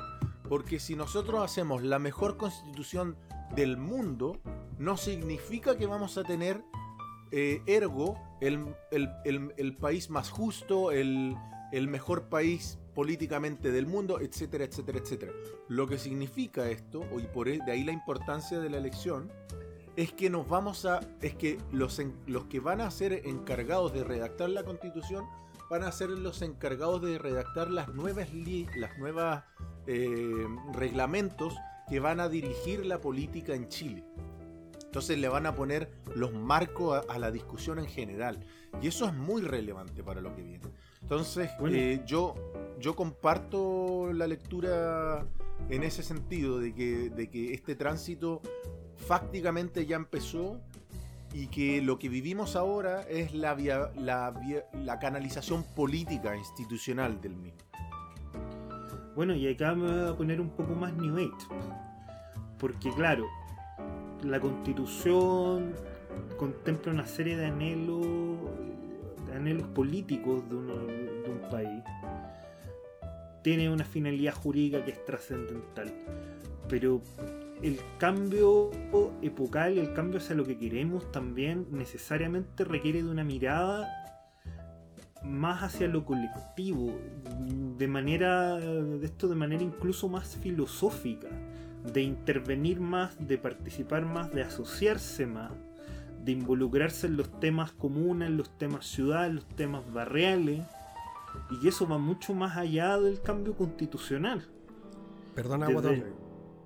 [0.51, 3.17] porque si nosotros hacemos la mejor constitución
[3.55, 4.39] del mundo,
[4.79, 6.63] no significa que vamos a tener
[7.35, 14.21] eh, ergo el, el- el- el país más justo, el mejor país políticamente del mundo,
[14.21, 15.33] etcétera, etcétera, etcétera.
[15.69, 19.31] Lo que significa esto, y por e- de ahí la importancia de la elección,
[19.97, 21.01] es que nos vamos a.
[21.21, 25.27] es que los, los que van a ser encargados de redactar la constitución
[25.71, 28.29] van a ser los encargados de redactar las nuevas
[28.77, 29.45] las nuevas
[29.87, 31.55] eh, reglamentos
[31.89, 34.05] que van a dirigir la política en Chile.
[34.85, 38.45] Entonces le van a poner los marcos a, a la discusión en general.
[38.83, 40.69] Y eso es muy relevante para lo que viene.
[41.03, 41.77] Entonces, Bueno.
[41.77, 42.35] eh, yo,
[42.81, 45.27] yo comparto la lectura
[45.69, 48.41] en ese sentido, de que, de que este tránsito
[48.97, 50.61] fácticamente ya empezó
[51.35, 57.21] y que lo que vivimos ahora es la, via- la, via- la canalización política institucional
[57.21, 57.59] del mismo.
[59.15, 61.47] Bueno, y acá me voy a poner un poco más New Age.
[62.59, 63.27] Porque claro,
[64.23, 65.75] la constitución
[66.39, 68.07] contempla una serie de anhelos,
[69.33, 71.83] anhelos políticos de, uno- de un país.
[73.43, 75.93] Tiene una finalidad jurídica que es trascendental.
[76.69, 77.03] Pero
[77.63, 78.71] el cambio
[79.21, 83.89] epocal, el cambio hacia lo que queremos también necesariamente requiere de una mirada
[85.25, 86.93] más hacia lo colectivo,
[87.79, 91.29] de manera, de esto de manera incluso más filosófica,
[91.93, 95.53] de intervenir más, de participar más, de asociarse más,
[96.25, 100.65] de involucrarse en los temas comunes, en los temas ciudad, en los temas barriales,
[101.51, 104.47] y que eso va mucho más allá del cambio constitucional.
[105.35, 106.05] Perdona, Guatón.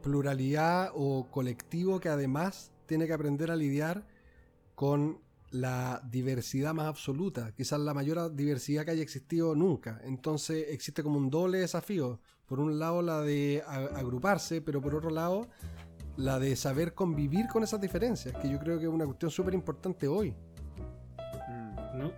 [0.03, 4.07] Pluralidad o colectivo que además tiene que aprender a lidiar
[4.75, 10.01] con la diversidad más absoluta, quizás la mayor diversidad que haya existido nunca.
[10.05, 12.21] Entonces existe como un doble desafío.
[12.47, 15.49] Por un lado la de agruparse, pero por otro lado
[16.17, 19.55] la de saber convivir con esas diferencias, que yo creo que es una cuestión súper
[19.55, 20.35] importante hoy.
[21.49, 22.13] Mm, ¿no?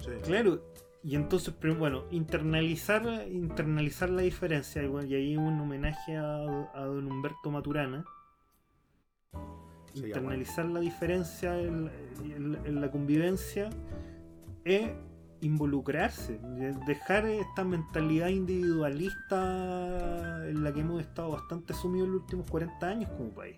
[0.00, 0.10] sí.
[0.24, 0.62] Claro,
[1.02, 7.06] y entonces, pero bueno, internalizar, internalizar la diferencia, y, ahí un homenaje a, a don
[7.10, 8.04] Humberto Maturana.
[9.94, 11.90] Sí, internalizar la diferencia en,
[12.22, 13.70] en- en la convivencia
[14.64, 14.90] es
[15.42, 22.22] involucrarse, de- dejar esta mentalidad individualista en la que hemos estado bastante sumidos en los
[22.22, 23.56] últimos 40 años como país.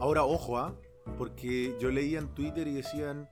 [0.00, 0.74] Ahora, ojo, ¿ah?
[1.16, 3.28] Porque yo leía en Twitter y decían,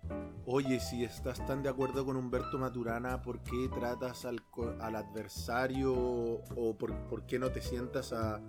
[0.47, 4.41] oye, si estás tan de acuerdo con Humberto Maturana, ¿por qué tratas al,
[4.81, 8.41] al adversario o por, por qué no te sientas a,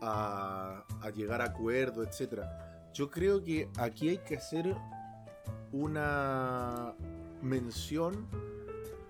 [0.00, 2.90] a, a llegar a acuerdo, etcétera?
[2.94, 4.74] Yo creo que aquí hay que hacer
[5.70, 6.94] una
[7.42, 8.26] mención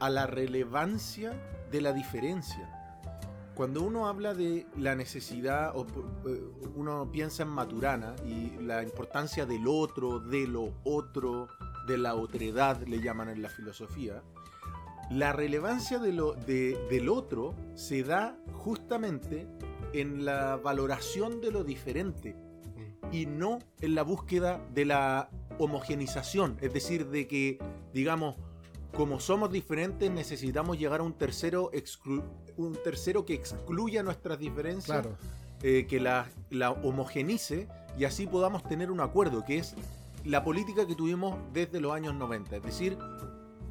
[0.01, 1.33] a la relevancia
[1.71, 2.69] de la diferencia.
[3.55, 5.87] Cuando uno habla de la necesidad, o
[6.27, 6.43] eh,
[6.75, 11.49] uno piensa en Maturana y la importancia del otro, de lo otro,
[11.87, 14.23] de la otredad, le llaman en la filosofía,
[15.11, 19.47] la relevancia de lo, de- del otro se da justamente
[19.93, 22.35] en la valoración de lo diferente
[23.11, 25.29] y no en la búsqueda de la
[25.65, 27.59] homogenización, es decir, de que,
[27.93, 28.37] digamos,
[28.95, 31.71] como somos diferentes necesitamos llegar a un tercero,
[32.57, 35.17] un tercero que excluya nuestras diferencias, Claro.
[35.63, 39.75] eh, que la, la homogenice y así podamos tener un acuerdo, que es
[40.25, 42.57] la política que tuvimos desde los años 90.
[42.57, 42.99] Es decir,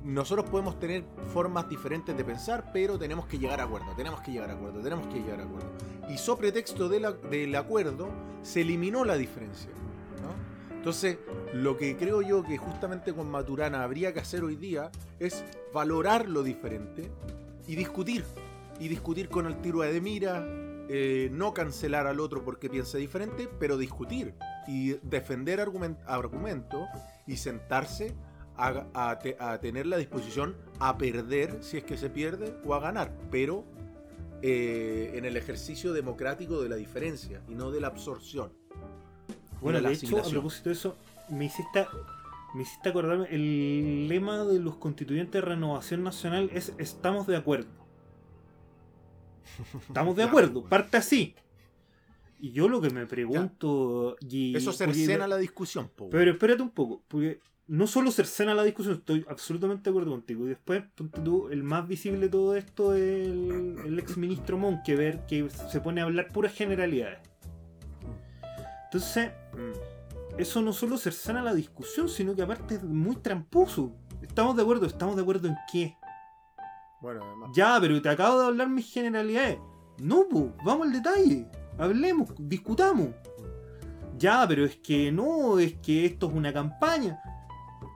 [0.04, 4.32] nosotros podemos tener formas diferentes de pensar, pero tenemos que llegar a acuerdo, tenemos que
[4.32, 5.70] llegar a acuerdo, tenemos que llegar a acuerdo.
[6.10, 8.10] Y sobre de la- del acuerdo,
[8.42, 9.70] se eliminó la diferencia.
[10.82, 11.20] Entonces,
[11.54, 14.90] lo que creo yo que justamente con Maturana habría que hacer hoy día
[15.20, 17.12] es valorar lo diferente
[17.68, 18.24] y discutir.
[18.80, 20.44] Y discutir con el tiro de mira,
[20.90, 24.34] eh, no cancelar al otro porque piensa diferente, pero discutir
[24.68, 26.88] y defender argumen- argumentos
[27.28, 28.16] y sentarse
[28.58, 33.66] a tener la disposición a perder si es que se pierde o a ganar, pero
[34.42, 38.60] eh, en el ejercicio democrático de la diferencia y no de la absorción.
[39.62, 40.98] Bueno, de hecho, a propósito de eso,
[41.30, 41.86] me hiciste,
[42.56, 47.70] me hiciste acordarme, el lema de los constituyentes de Renovación Nacional es estamos de acuerdo.
[49.88, 51.36] Estamos de acuerdo, parte así.
[52.40, 54.16] Y yo lo que me pregunto...
[54.22, 55.90] y- Eso cercena la discusión.
[55.96, 56.10] po.
[56.10, 60.46] Pero espérate un poco, porque no solo cercena la discusión, estoy absolutamente de acuerdo contigo.
[60.46, 64.58] Y después, ponte tú, el más visible de todo esto es el, el ex ministro
[64.58, 67.20] Monkever, que se pone a hablar puras generalidades.
[68.86, 70.40] Entonces, Mm.
[70.40, 73.94] eso no solo cercena la discusión, sino que aparte es muy tramposo.
[74.22, 75.96] Estamos de acuerdo, ¿estamos de acuerdo en qué?
[77.02, 77.50] Bueno, además.
[77.54, 79.58] Ya, pero te acabo de hablar mis generalidades.
[80.00, 81.48] No, po, vamos al detalle.
[81.78, 83.10] Hablemos, discutamos.
[84.18, 87.20] Ya, pero es que no, es que esto es una campaña.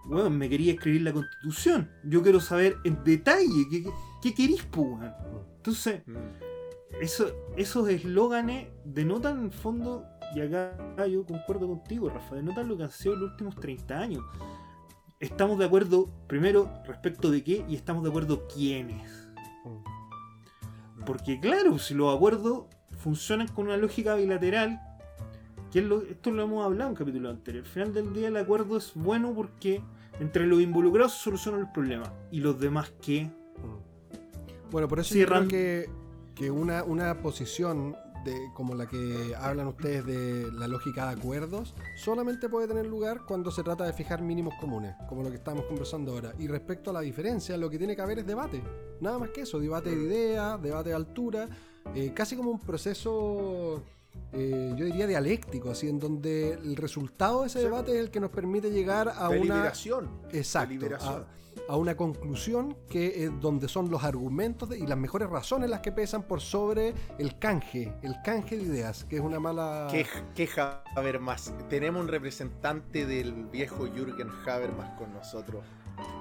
[0.05, 1.89] Bueno, me quería escribir la constitución.
[2.03, 3.85] Yo quiero saber en detalle qué,
[4.21, 4.99] qué, querís, po.
[5.57, 7.01] Entonces, Mm.
[7.01, 10.75] eso, esos eslóganes denotan en el fondo, y acá
[11.07, 14.23] yo concuerdo contigo, Rafa, denotan lo que han sido los últimos 30 años.
[15.19, 19.27] Estamos de acuerdo, primero, respecto de qué, y estamos de acuerdo quiénes.
[21.05, 22.65] Porque claro, si los acuerdos
[22.97, 24.79] funcionan con una lógica bilateral,
[25.71, 27.63] que es lo- esto lo hemos hablado en capítulo anterior.
[27.63, 29.81] Al final del día el acuerdo es bueno porque
[30.19, 32.11] entre los involucrados se soluciona el problema.
[32.31, 33.29] Y los demás qué.
[34.71, 35.89] Bueno, por eso Cierran- yo creo que,
[36.35, 37.95] que una, una posición
[38.25, 43.21] de, como la que hablan ustedes de la lógica de acuerdos solamente puede tener lugar
[43.25, 46.33] cuando se trata de fijar mínimos comunes, como lo que estamos conversando ahora.
[46.37, 48.61] Y respecto a la diferencia, lo que tiene que haber es debate.
[48.99, 51.47] Nada más que eso, debate de ideas, debate de altura,
[51.93, 53.83] eh, casi como un proceso,
[54.33, 58.19] eh, yo diría dialéctico, así en donde el resultado de ese debate es el que
[58.19, 59.55] nos permite llegar a una...
[59.55, 60.09] liberación.
[60.31, 60.69] Exacto.
[60.69, 61.21] de liberación.
[61.21, 61.27] A,
[61.67, 65.81] a una conclusión que es donde son los argumentos de- y las mejores razones las
[65.81, 69.87] que pesan por sobre el canje, el canje de ideas, que es una mala.
[69.89, 70.05] ¿Qué,
[70.35, 70.49] qué
[70.95, 71.53] Habermas?
[71.69, 75.63] Tenemos un representante del viejo Jürgen Habermas con nosotros.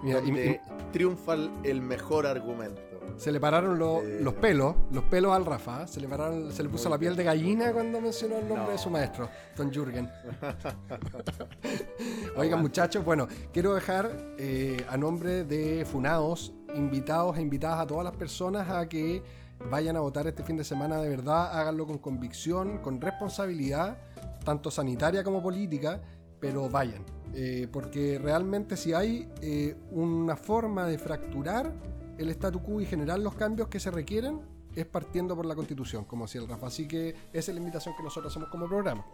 [0.02, 0.60] Mira, y- donde
[0.92, 1.34] triunfa
[1.64, 2.80] el mejor argumento.
[3.16, 4.18] Se le pararon lo- Eh.
[4.22, 7.24] los pelos, los pelos al Rafa, se le pararon, se le puso la piel de
[7.24, 8.70] gallina cuando mencionó el nombre No.
[8.72, 10.08] de su maestro, Don Jürgen.
[12.36, 18.04] Oigan, muchachos, bueno, quiero dejar eh, a nombre de Funaos, invitados e invitadas a todas
[18.04, 19.22] las personas a que
[19.70, 23.96] vayan a votar este fin de semana de verdad, háganlo con convicción, con responsabilidad
[24.44, 26.00] tanto sanitaria como política,
[26.40, 27.04] pero vayan.
[27.36, 31.72] Eh, porque realmente si hay eh, una forma de fracturar
[32.18, 34.40] el statu quo y generar los cambios que se requieren,
[34.74, 36.66] es partiendo por la constitución, como decía el Rafa.
[36.66, 39.04] Así que esa es la invitación que nosotros hacemos como programa.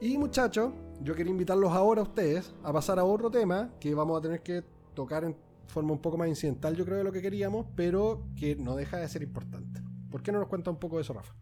[0.00, 4.18] Y muchachos, yo quería invitarlos ahora a ustedes a pasar a otro tema que vamos
[4.18, 4.62] a tener que
[4.94, 8.56] tocar en forma un poco más incidental, yo creo, de lo que queríamos, pero que
[8.56, 9.82] no deja de ser importante.
[10.10, 11.34] ¿Por qué no nos cuenta un poco de eso, Rafa?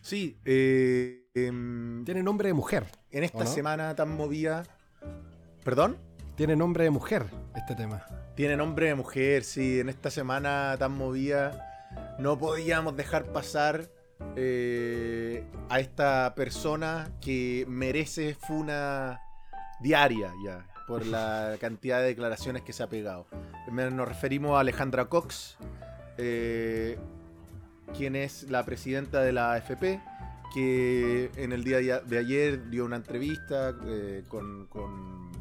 [0.00, 2.86] Sí, eh, em, Tiene nombre de mujer.
[3.10, 4.62] en esta semana tan movida.
[5.64, 5.98] ¿Perdón?
[6.36, 8.04] Tiene nombre de mujer este tema.
[8.36, 9.80] Tiene nombre de mujer, sí.
[9.80, 11.86] En esta semana tan movida
[12.18, 13.88] no podíamos dejar pasar
[14.36, 19.22] eh, a esta persona que merece funa
[19.80, 23.26] diaria ya por la cantidad de declaraciones que se ha pegado.
[23.72, 25.56] Nos referimos a Alejandra Cox,
[26.18, 26.98] eh,
[27.96, 29.98] quien es la presidenta de la AFP,
[30.52, 34.66] que en el día de ayer dio una entrevista eh, con...
[34.66, 35.32] con,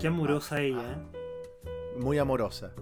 [0.00, 1.17] Qué amorosa ella, ¿eh?
[1.98, 2.72] Muy amorosa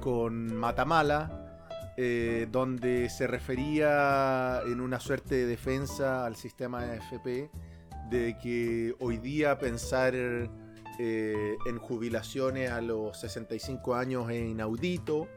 [0.00, 7.50] con Matamala, eh, donde se refería en una suerte de defensa al sistema de FP
[8.10, 15.28] de que hoy día pensar eh, en jubilaciones a los 65 años es inaudito,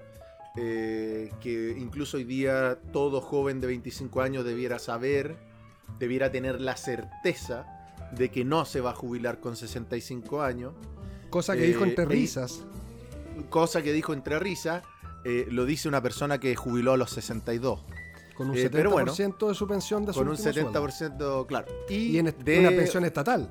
[0.56, 5.38] eh, que incluso hoy día todo joven de 25 años debiera saber,
[6.00, 7.66] debiera tener la certeza
[8.12, 10.74] de que no se va a jubilar con 65 años
[11.30, 12.64] Cosa que dijo entre risas.
[13.50, 14.84] Cosa que dijo entre risas,
[15.24, 17.84] eh, lo dice una persona que jubiló a los 62,
[18.36, 20.72] Con un eh, 70% pero bueno, de su pensión de su con un último sueldo.
[20.88, 21.68] 70%, claro.
[21.90, 23.50] Y, Y en de una pensión estatal.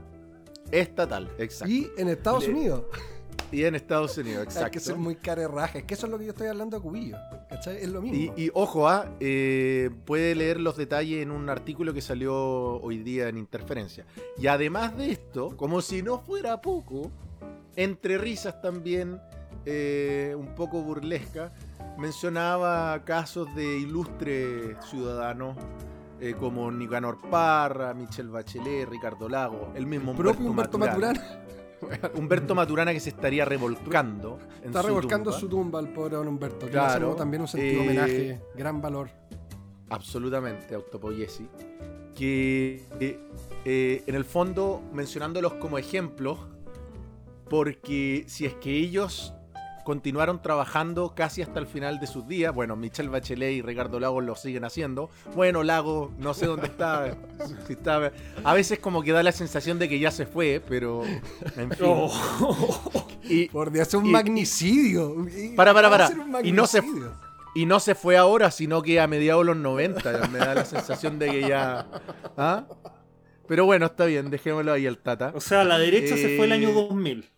[0.71, 1.73] estatal, exacto.
[1.73, 2.85] Y, Y en Estados Le- Unidos.
[3.53, 4.71] en Estados Unidos, Hay exacto.
[4.73, 5.79] que ser muy carerraje.
[5.81, 7.17] Es que eso es lo que yo estoy hablando de Cubillo.
[7.49, 7.77] ¿Cachai?
[7.79, 8.35] Es lo Y, mismo.
[8.37, 12.35] y ojo, ah, eh, puede leer los detalles en un artículo que salió
[12.81, 14.05] hoy día en Interferencia.
[14.39, 17.11] Y además de esto, como si no fuera poco,
[17.77, 19.21] entre risas también,
[19.67, 21.53] eh, un poco burlesca,
[21.99, 25.57] mencionaba casos de ilustres ciudadanos
[26.21, 31.21] eh, como Nicanor Parra, Michelle Bachelet, Ricardo Lago, el mismo El propio Humberto Maturana.
[31.21, 31.43] Maturana
[32.15, 34.39] Humberto Maturana que se estaría revolcando.
[34.63, 35.41] en está su revolcando tumba.
[35.41, 36.67] su tumba al pobre don Humberto.
[36.67, 38.43] Que Claro, también un sentido eh, homenaje.
[38.55, 39.11] Gran valor.
[39.91, 41.49] absolutamente autopoiesi,
[42.15, 46.39] que eh, en el fondo mencionándolos como ejemplos,
[47.51, 49.35] porque si es que ellos
[49.87, 54.25] continuaron trabajando casi hasta el final de sus días, bueno, Michelle Bachelet y Ricardo Lagos
[54.25, 57.17] lo siguen haciendo, bueno, Lago, no sé dónde está,
[57.69, 58.11] si está-
[58.43, 61.05] a veces como que da la sensación de que ya se fue, pero
[61.57, 61.87] en fin.
[61.89, 63.07] Oh.
[63.23, 65.15] Y, Por Dios, es un y- magnicidio.
[65.55, 66.11] Para, para, para.
[66.43, 66.83] Y no se-.
[67.55, 70.29] Y no se fue ahora, sino que a mediados de los 90.
[70.29, 71.87] Me da la sensación de que ya.
[72.37, 72.67] ¿Ah?
[73.49, 75.33] Pero bueno, está bien, dejémoslo ahí al Tata.
[75.35, 77.31] O sea, la derecha se fue el año Eh, 2000.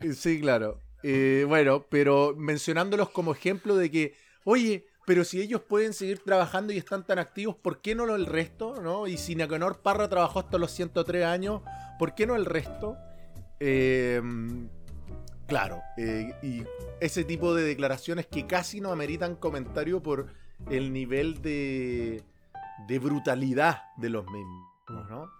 [0.14, 0.80] Sí, claro.
[1.02, 6.72] Eh, bueno, pero mencionándolos como ejemplo de que, oye, pero si ellos pueden seguir trabajando
[6.72, 8.74] y están tan activos, ¿por qué no el resto?
[8.82, 9.06] ¿no?
[9.06, 11.62] Y si Nicanor Parra trabajó hasta los 103 años,
[11.98, 12.96] ¿por qué no el resto?
[13.60, 14.20] Eh,
[15.46, 16.64] claro, eh, y
[17.00, 20.26] ese tipo de declaraciones que casi no ameritan comentario por
[20.68, 22.22] el nivel de,
[22.86, 25.30] de brutalidad de los mismos, ¿no?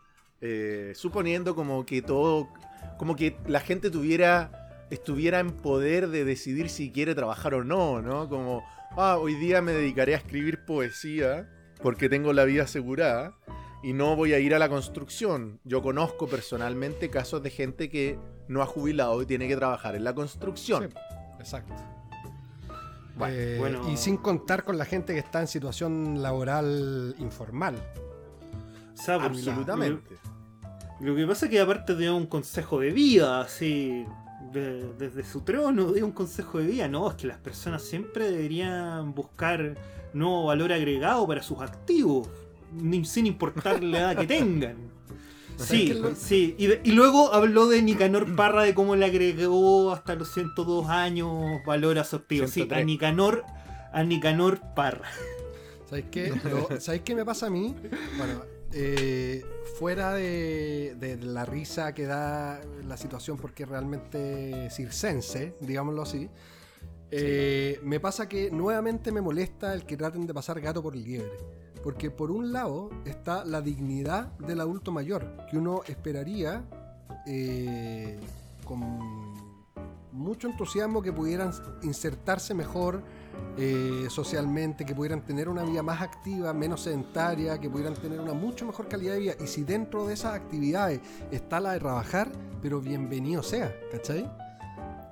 [0.95, 2.49] Suponiendo como que todo,
[2.97, 8.01] como que la gente tuviera, estuviera en poder de decidir si quiere trabajar o no,
[8.03, 8.29] ¿no?
[8.29, 8.63] Como,
[8.97, 11.49] ah, hoy día me dedicaré a escribir poesía
[11.83, 13.35] porque tengo la vida asegurada
[13.83, 15.61] y no voy a ir a la construcción.
[15.65, 18.19] Yo conozco personalmente casos de gente que
[18.49, 20.89] no ha jubilado y tiene que trabajar en la construcción.
[20.91, 20.97] Sí,
[21.39, 21.75] exacto.
[23.17, 23.91] Bueno, Eh, bueno.
[23.91, 27.75] Y sin contar con la gente que está en situación laboral informal.
[29.07, 30.17] Por- Absolutamente.
[31.01, 34.05] Lo que pasa es que aparte dio un consejo de vida, así,
[34.53, 36.89] de- desde su trono dio un consejo de vida.
[36.89, 39.77] No, es que las personas siempre deberían buscar
[40.13, 42.29] nuevo valor agregado para sus activos,
[42.73, 44.77] ni- sin importar la edad que tengan.
[45.57, 46.55] Sí, sí.
[46.57, 50.89] Y, de- y luego habló de Nicanor Parra, de cómo le agregó hasta los 102
[50.89, 51.33] años
[51.67, 52.47] valor a su activo.
[52.47, 52.87] Sí, a 103.
[52.87, 53.45] Nicanor,
[53.93, 55.09] a Nicanor Parra.
[55.89, 56.33] ¿Sabéis qué?
[56.45, 57.75] Lo- ¿Sabéis qué me pasa a mí?
[58.17, 58.43] Bueno,
[58.73, 59.45] eh,
[59.79, 66.29] fuera de, de la risa que da la situación porque es realmente circense, digámoslo así,
[67.11, 71.33] eh, me pasa que nuevamente me molesta el que traten de pasar gato por liebre.
[71.83, 76.65] Porque por un lado está la dignidad del adulto mayor, que uno esperaría
[77.27, 78.19] eh,
[78.65, 79.35] con
[80.13, 81.53] mucho entusiasmo que pudieran
[81.83, 83.03] insertarse mejor
[83.57, 88.33] eh, socialmente, que pudieran tener una vida más activa, menos sedentaria, que pudieran tener una
[88.35, 89.35] mucho mejor calidad de vida.
[89.43, 92.31] Y si dentro de esas actividades está la de trabajar,
[92.63, 94.31] pero bienvenido sea, ¿cachai?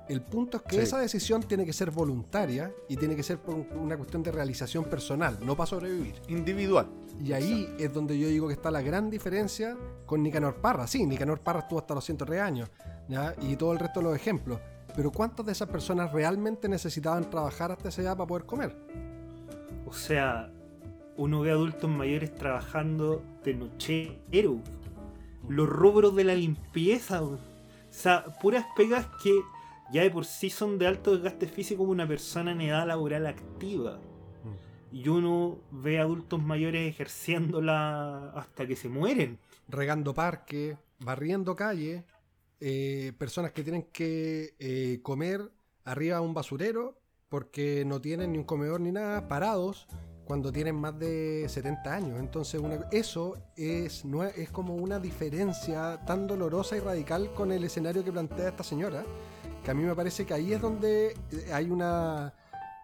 [0.07, 0.81] El punto es que Sí.
[0.83, 4.31] esa decisión tiene que ser voluntaria y tiene que ser por un- una cuestión de
[4.31, 6.15] realización personal, no para sobrevivir.
[6.29, 6.87] Individual.
[7.21, 9.75] Y ahí es donde yo digo que está la gran diferencia
[10.05, 10.87] con Nicanor Parra.
[10.87, 12.69] Sí, Nicanor Parra estuvo hasta los 103 años,
[13.09, 13.35] ¿ya?
[13.41, 14.61] Y todo el resto de los ejemplos.
[14.97, 18.75] Pero ¿cuántas de esas personas realmente necesitaban trabajar hasta esa edad para poder comer?
[19.85, 20.51] O sea,
[21.17, 24.59] uno ve adultos mayores trabajando de nochero.
[25.47, 27.21] Los rubros de la limpieza.
[27.21, 27.37] O
[27.91, 29.39] sea, puras pegas que
[29.93, 33.27] ya de por sí son de alto desgaste físico como una persona en edad laboral
[33.27, 33.99] activa.
[34.91, 39.37] Y uno ve adultos mayores ejerciéndola hasta que se mueren.
[39.67, 42.03] Regando parques, barriendo calles,
[42.59, 45.51] eh, personas que tienen que eh, comer
[45.83, 46.99] arriba de un basurero
[47.29, 49.87] porque no tienen ni un comedor ni nada, parados
[50.27, 52.19] cuando tienen más de 70 años.
[52.19, 58.03] Entonces eso es, no es como una diferencia tan dolorosa y radical con el escenario
[58.03, 59.05] que plantea esta señora,
[59.63, 62.33] que a mí me parece que ahí es donde eh, hay una...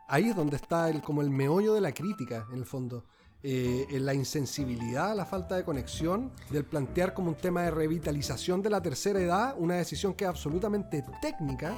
[0.08, 3.06] Ahí es donde está el, como el meollo de la crítica, en el fondo.
[3.46, 8.62] Eh, en la insensibilidad, la falta de conexión, del plantear como un tema de revitalización
[8.62, 11.76] de la tercera edad, una decisión que es absolutamente técnica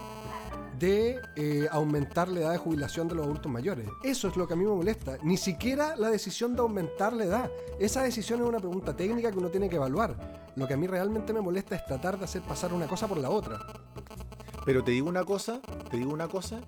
[0.78, 3.88] de eh, aumentar la edad de jubilación de los adultos mayores.
[4.04, 5.18] Eso es lo que a mí me molesta.
[5.24, 7.52] Ni siquiera la decisión de aumentar la edad.
[7.80, 10.52] Esa decisión es una pregunta técnica que uno tiene que evaluar.
[10.56, 13.18] Lo que a mí realmente me molesta es tratar de hacer pasar una cosa por
[13.18, 13.58] la otra.
[14.66, 16.62] Pero te digo una cosa, te digo una cosa.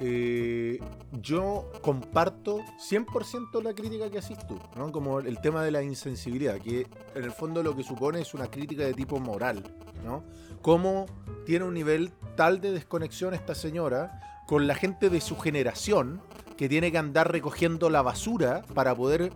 [0.00, 0.80] Eh,
[1.20, 2.60] yo comparto
[2.90, 4.90] 100% la crítica que haces tú, ¿no?
[4.92, 8.46] Como el tema de la insensibilidad, que en el fondo lo que supone es una
[8.48, 9.62] crítica de tipo moral,
[10.04, 10.22] ¿no?
[10.62, 11.06] Cómo
[11.46, 16.20] tiene un nivel tal de desconexión esta señora con la gente de su generación
[16.56, 19.32] que tiene que andar recogiendo la basura para poder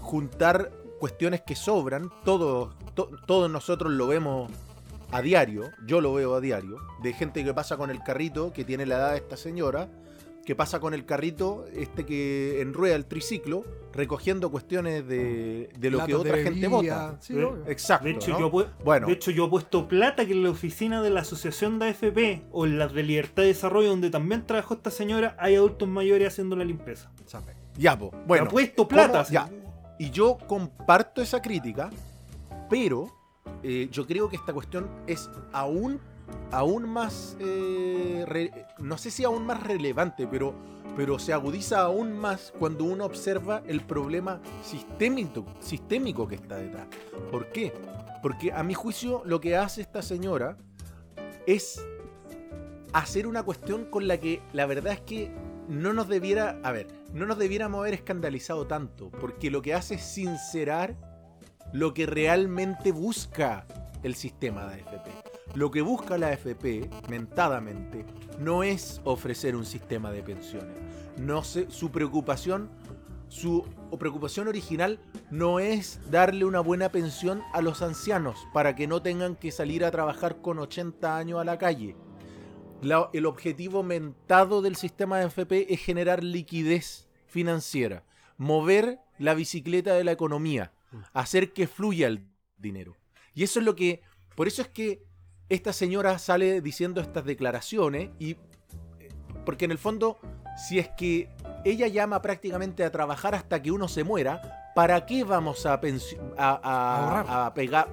[0.00, 2.10] juntar cuestiones que sobran.
[2.24, 4.50] Todos, to- todos nosotros lo vemos
[5.10, 8.64] a diario, yo lo veo a diario, de gente que pasa con el carrito, que
[8.64, 9.88] tiene la edad de esta señora,
[10.48, 15.98] que pasa con el carrito, este que enrueda el triciclo, recogiendo cuestiones de, de lo
[16.06, 17.18] que de otra gente vota.
[17.20, 17.48] sí, Eh.
[17.66, 18.06] Exacto.
[18.06, 18.50] De hecho, ¿no?
[18.50, 19.08] yo, Bueno.
[19.08, 22.44] de hecho, yo he puesto plata que en la oficina de la Asociación de AFP
[22.50, 26.28] o en las de Libertad y Desarrollo, donde también trabajó esta señora, hay adultos mayores
[26.28, 27.10] haciendo la limpieza.
[27.76, 28.10] Ya, po.
[28.26, 29.24] Bueno, he puesto plata.
[29.24, 29.50] Ya.
[29.98, 31.90] Y yo comparto esa crítica,
[32.70, 33.17] pero
[33.62, 36.00] eh, yo creo que esta cuestión es aún,
[36.50, 40.54] aún más, eh, no sé si aún más relevante, pero,
[40.96, 46.86] pero se agudiza aún más cuando uno observa el problema sistémico, sistémico que está detrás.
[47.30, 47.72] ¿Por qué?
[48.22, 50.56] Porque a mi juicio lo que hace esta señora
[51.46, 51.84] es
[52.92, 55.30] hacer una cuestión con la que la verdad es que
[55.68, 59.96] no nos debiera, a ver, no nos debiéramos haber escandalizado tanto, porque lo que hace
[59.96, 60.96] es sincerar
[61.72, 63.66] lo que realmente busca
[64.02, 65.10] el sistema de AFP.
[65.54, 68.04] Lo que busca la AFP, mentadamente,
[68.38, 70.76] no es ofrecer un sistema de pensiones.
[71.16, 72.70] No su preocupación,
[73.28, 73.66] su
[73.98, 75.00] preocupación original
[75.30, 79.84] no es darle una buena pensión a los ancianos para que no tengan que salir
[79.84, 81.96] a trabajar con 80 años a la calle.
[83.12, 88.04] El objetivo mentado del sistema de AFP es generar liquidez financiera,
[88.36, 90.72] mover la bicicleta de la economía,
[91.12, 92.26] hacer que fluya el
[92.56, 92.96] dinero.
[93.34, 94.02] Y eso es lo que,
[94.34, 95.04] por eso es que
[95.48, 98.36] esta señora sale diciendo estas declaraciones y
[99.44, 100.18] porque en el fondo,
[100.68, 101.30] si es que
[101.64, 105.80] ella llama prácticamente a trabajar hasta que uno se muera, ¿para qué vamos a,
[106.36, 107.88] a, a- pegar?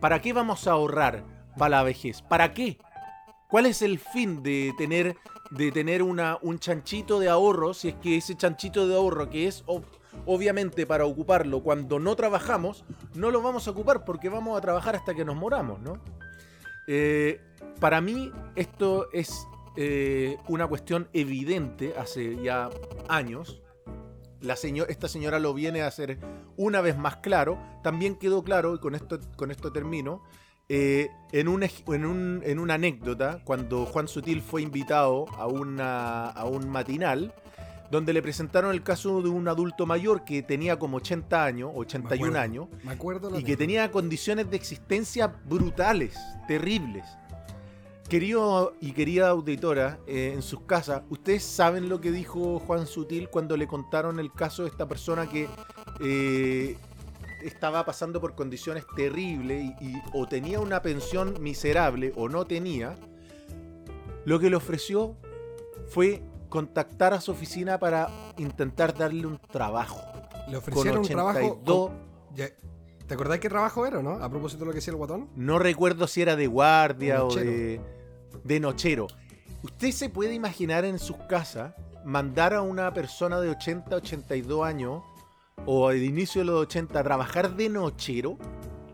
[0.00, 1.24] ¿Para qué vamos a ahorrar
[1.58, 2.22] para la vejez?
[2.22, 2.78] ¿Para qué?
[3.48, 5.16] ¿Cuál es el fin de tener,
[5.50, 9.48] de tener una, un chanchito de ahorro si es que ese chanchito de ahorro que
[9.48, 9.64] es
[10.26, 12.84] obviamente para ocuparlo cuando no trabajamos,
[13.14, 16.00] no lo vamos a ocupar porque vamos a trabajar hasta que nos moramos, ¿no?
[16.86, 17.40] Eh,
[17.78, 19.46] para mí esto es
[19.76, 22.68] eh, una cuestión evidente hace ya
[23.08, 23.62] años.
[24.40, 26.18] La esta señora lo viene a hacer
[26.56, 27.58] una vez más claro.
[27.82, 30.22] También quedó claro, y con esto, con esto termino,
[30.68, 36.44] eh, en, un, en, un- en una anécdota, cuando Juan Sutil fue invitado a, a
[36.46, 37.34] un matinal,
[37.90, 42.26] donde le presentaron el caso de un adulto mayor que tenía como 80 años, 81
[42.26, 42.40] acuerdo.
[42.40, 46.16] años, Me acuerdo la y que tenía condiciones de existencia brutales,
[46.46, 47.04] terribles.
[48.08, 53.28] Querido y querida auditora, eh, en sus casas, ¿ustedes saben lo que dijo Juan Sutil
[53.28, 55.48] cuando le contaron el caso de esta persona que
[56.00, 56.76] eh,
[57.42, 62.96] estaba pasando por condiciones terribles y, y o tenía una pensión miserable o no tenía?
[64.24, 65.16] Lo que le ofreció
[65.88, 70.02] fue contactar a su oficina para intentar darle un trabajo.
[70.46, 71.38] Le Con ofrecieron un trabajo.
[71.38, 71.98] 82, con-
[72.34, 72.48] ya-
[73.06, 74.22] ¿Te acordás qué trabajo era, no?
[74.22, 75.30] A propósito de lo que decía el guatón.
[75.34, 77.80] no recuerdo si era de guardia o de,
[78.44, 79.06] de nochero.
[79.62, 81.74] Usted se puede imaginar en sus casas
[82.04, 85.02] mandar a una persona de 80, 82 años
[85.66, 88.38] o de inicio de los 80 a trabajar de nochero.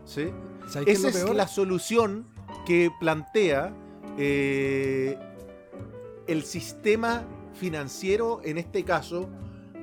[0.03, 0.29] ¿Sí?
[0.67, 2.27] ¿Sabes qué es Esa es la solución
[2.65, 3.71] que plantea
[4.17, 5.17] eh,
[6.27, 7.23] el sistema
[7.57, 9.27] financiero, en este caso,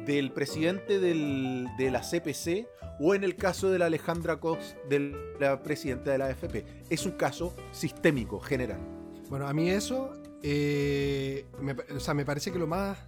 [0.07, 2.67] del presidente del- de la CPC
[3.01, 6.65] o en el caso de la Alejandra Cox, de la presidenta de la AFP.
[6.91, 8.79] Es un caso sistémico, general.
[9.29, 10.13] Bueno, a mí eso,
[10.43, 12.99] eh, me, o sea, me parece que lo más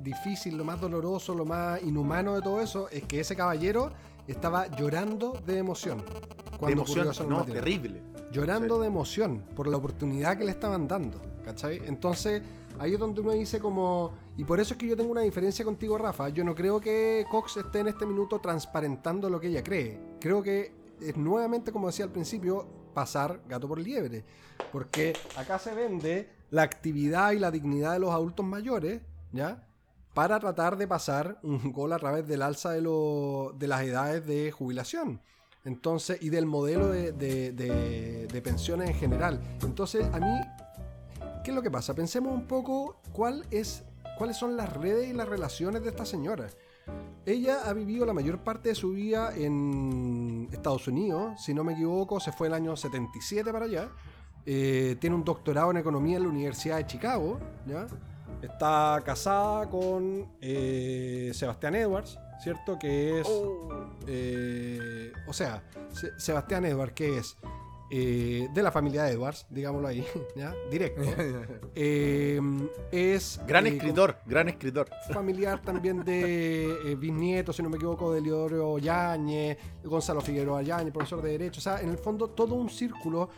[0.00, 3.90] difícil, lo más doloroso, lo más inhumano de todo eso es que ese caballero
[4.28, 5.98] estaba llorando de emoción.
[5.98, 8.02] De Cuando emoción, ocurrió no, terrible.
[8.32, 8.80] Llorando Sí.
[8.82, 11.20] de emoción por la oportunidad que le estaban dando.
[11.44, 11.82] ¿Cachai?
[11.86, 12.40] Entonces,
[12.78, 14.12] ahí es donde uno dice como...
[14.36, 16.28] Y por eso es que yo tengo una diferencia contigo, Rafa.
[16.28, 20.00] Yo no creo que Cox esté en este minuto transparentando lo que ella cree.
[20.20, 24.24] Creo que es nuevamente, como decía al principio, pasar gato por liebre.
[24.72, 29.00] Porque acá se vende la actividad y la dignidad de los adultos mayores,
[29.32, 29.66] ¿ya?
[30.14, 34.24] Para tratar de pasar un gol a través del alza de, lo- de las edades
[34.26, 35.20] de jubilación.
[35.64, 39.40] Entonces, y del modelo de, de- pensiones en general.
[39.62, 40.40] Entonces, a mí,
[41.44, 41.94] ¿qué es lo que pasa?
[41.94, 43.84] Pensemos un poco cuál es,
[44.18, 46.48] cuáles son las redes y las relaciones de esta señora.
[47.26, 51.72] Ella ha vivido la mayor parte de su vida en Estados Unidos, si no me
[51.74, 53.88] equivoco, se fue el año 77 para allá.
[54.46, 57.86] Eh, tiene un doctorado en economía en la Universidad de Chicago, ¿ya?
[58.42, 62.78] Está casada con eh, Sebastián Edwards, ¿cierto?
[62.78, 63.28] Que es...
[64.06, 67.36] eh, o sea, Se- Sebastián Edwards, que es
[67.90, 70.04] eh, de la familia Edwards, digámoslo ahí,
[70.36, 70.54] ¿ya?
[70.70, 71.02] Directo.
[71.76, 72.40] Eh,
[72.92, 73.40] es...
[73.46, 74.88] Gran eh, escritor, gran escritor.
[75.12, 81.20] familiar también de bisnieto, si no me equivoco, de Leodoro Yáñez, Gonzalo Figueroa Yáñez, profesor
[81.20, 81.58] de Derecho.
[81.58, 83.28] O sea, en el fondo todo un círculo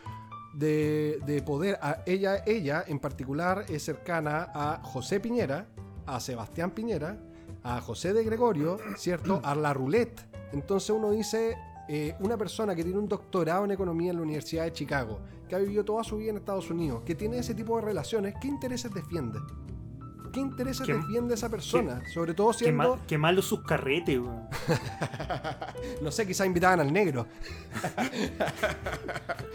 [0.52, 1.78] de, de poder.
[1.80, 5.66] A ella, ella en particular es cercana a José Piñera,
[6.04, 7.18] a Sebastián Piñera,
[7.62, 9.40] a José de Gregorio, ¿cierto?
[9.42, 10.20] A la roulette.
[10.52, 11.56] Entonces uno dice,
[11.88, 15.54] eh, una persona que tiene un doctorado en economía en la Universidad de Chicago, que
[15.54, 18.48] ha vivido toda su vida en Estados Unidos, que tiene ese tipo de relaciones, ¿qué
[18.48, 19.38] intereses defiende?
[20.32, 22.02] ¿Qué intereses Qué- defiende esa persona?
[22.12, 24.46] Sobre todo Qué, siendo, ma- qué malos sus carretes, weón.
[26.02, 27.26] no sé, quizá invitaban al negro.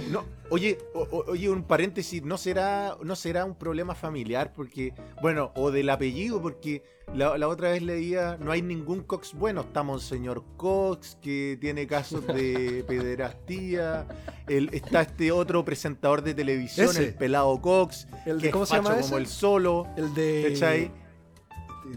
[0.10, 4.54] No, oye, o- oye, un paréntesis, ¿no será, ¿no será un problema familiar?
[4.56, 9.34] Porque, bueno, o del apellido, porque la, la otra vez leía, no hay ningún Cox
[9.34, 9.62] bueno.
[9.62, 14.08] Está Monseñor Cox, que tiene casos de pederastía.
[14.47, 17.08] El, está este otro presentador de televisión, Ese.
[17.10, 19.02] el pelado Cox, El de- que ¿cómo es se llama ese?
[19.04, 19.88] como el solo.
[19.97, 20.47] El de...
[20.54, 20.91] ¿Cachai?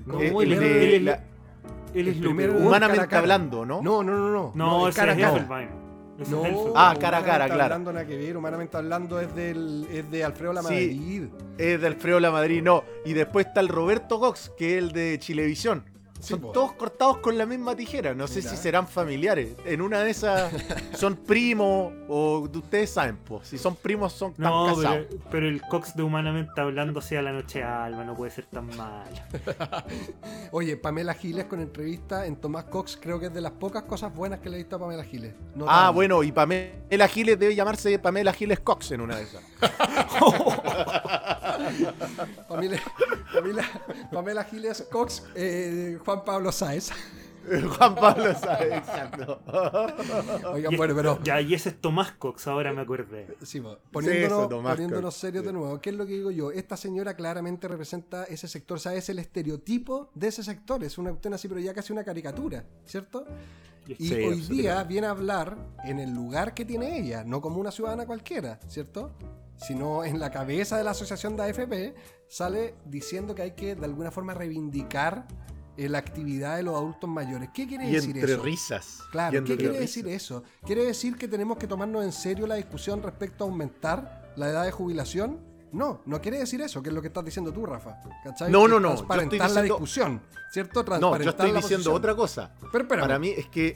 [0.06, 0.20] ¿Cómo?
[0.20, 1.20] Eh, ¿Cómo el de la- es
[1.94, 2.20] el.
[2.20, 3.18] Cara a humanamente cara.
[3.20, 3.80] hablando, ¿no?
[3.80, 4.52] No, no, no, no.
[4.54, 5.18] No, es ese cara es
[6.30, 6.72] No.
[6.76, 7.62] Ah, cara a cara, humanamente claro.
[7.64, 11.24] hablando nada que ver, humanamente hablando es, del, es de Alfredo Lamadrid.
[11.58, 12.84] Es de Alfredo La Madrid, no.
[13.04, 15.84] Y después está el Roberto Cox, que es el de Chilevisión.
[16.24, 16.52] Sí, Son po.
[16.52, 18.14] todos cortados con la misma tijera.
[18.14, 18.50] No sé Mira.
[18.50, 19.54] si serán familiares.
[19.66, 20.52] En una de esas
[20.96, 23.46] son primos o ustedes saben, pues.
[23.48, 25.06] Si son primos son tan No, casados.
[25.10, 28.66] pero, pero el Cox de humanamente hablando sea la noche alma, no puede ser tan
[28.76, 29.04] mal.
[30.50, 34.14] Oye, Pamela Giles con entrevista en Tomás Cox, creo que es de las pocas cosas
[34.14, 35.34] buenas que le he visto a Pamela Giles.
[35.54, 39.22] No Ah, tan- bueno, y Pamela Giles debe llamarse Pamela Giles Cox en una de
[39.24, 39.42] esas.
[42.48, 42.78] Pamela,
[43.32, 43.64] Pamela,
[44.12, 46.90] Pamela Giles Cox, eh, Juan Pablo Sáez.
[47.76, 49.38] Juan Pablo sabe, exacto.
[50.52, 53.36] Oigan, Y- bueno, pero Ya, y ese es Tomás Cox, ahora me acordé.
[53.42, 55.46] Sí, po, eso, poniéndonos, Tomás poniéndonos Cox, serios sí.
[55.48, 56.50] de nuevo, ¿qué es lo que digo yo?
[56.52, 60.96] Esta señora claramente representa ese sector, o sea, es el estereotipo de ese sector, es
[60.96, 63.26] una cuestión así, pero ya casi una caricatura, ¿cierto?
[63.86, 67.60] Y Sí, hoy día viene a hablar en el lugar que tiene ella, no como
[67.60, 69.12] una ciudadana cualquiera, ¿cierto?
[69.56, 71.94] Sino en la cabeza de la asociación de AFP,
[72.28, 75.26] sale diciendo que hay que de alguna forma reivindicar
[75.76, 77.50] eh, la actividad de los adultos mayores.
[77.54, 78.42] ¿Qué quiere Y decir entre eso?
[78.42, 78.98] risas.
[79.10, 79.80] Claro, y ¿qué quiere risas.
[79.80, 80.42] decir eso?
[80.64, 84.64] ¿Quiere decir que tenemos que tomarnos en serio la discusión respecto a aumentar la edad
[84.64, 85.40] de jubilación?
[85.72, 87.98] No, no quiere decir eso, que es lo que estás diciendo tú, Rafa.
[88.22, 88.50] ¿Cachai?
[88.52, 90.78] No, no, no, Transparentar estoy la diciendo- discusión, ¿cierto?
[90.80, 91.96] No, Transparentar yo estoy la diciendo posición.
[91.96, 92.54] otra cosa.
[92.70, 93.74] Pero espérame, Para mí es que.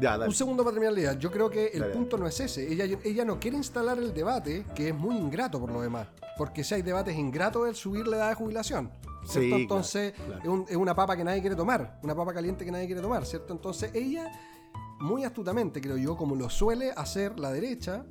[0.00, 1.12] Ya, un segundo para terminar la idea.
[1.14, 2.70] Yo creo que el Dale, punto no es ese.
[2.72, 6.08] Ella, ella no quiere instalar el debate, que es muy ingrato por lo demás.
[6.36, 8.90] Porque si hay debates ingratos el subir la edad de jubilación.
[9.24, 9.32] ¿cierto?
[9.32, 10.42] Sí, claro, Entonces, claro.
[10.42, 11.98] Es, un- es una papa que nadie quiere tomar.
[12.02, 13.52] Una papa caliente que nadie quiere tomar, ¿cierto?
[13.52, 14.30] Entonces, ella,
[15.00, 18.04] muy astutamente, creo yo, como lo suele hacer la derecha,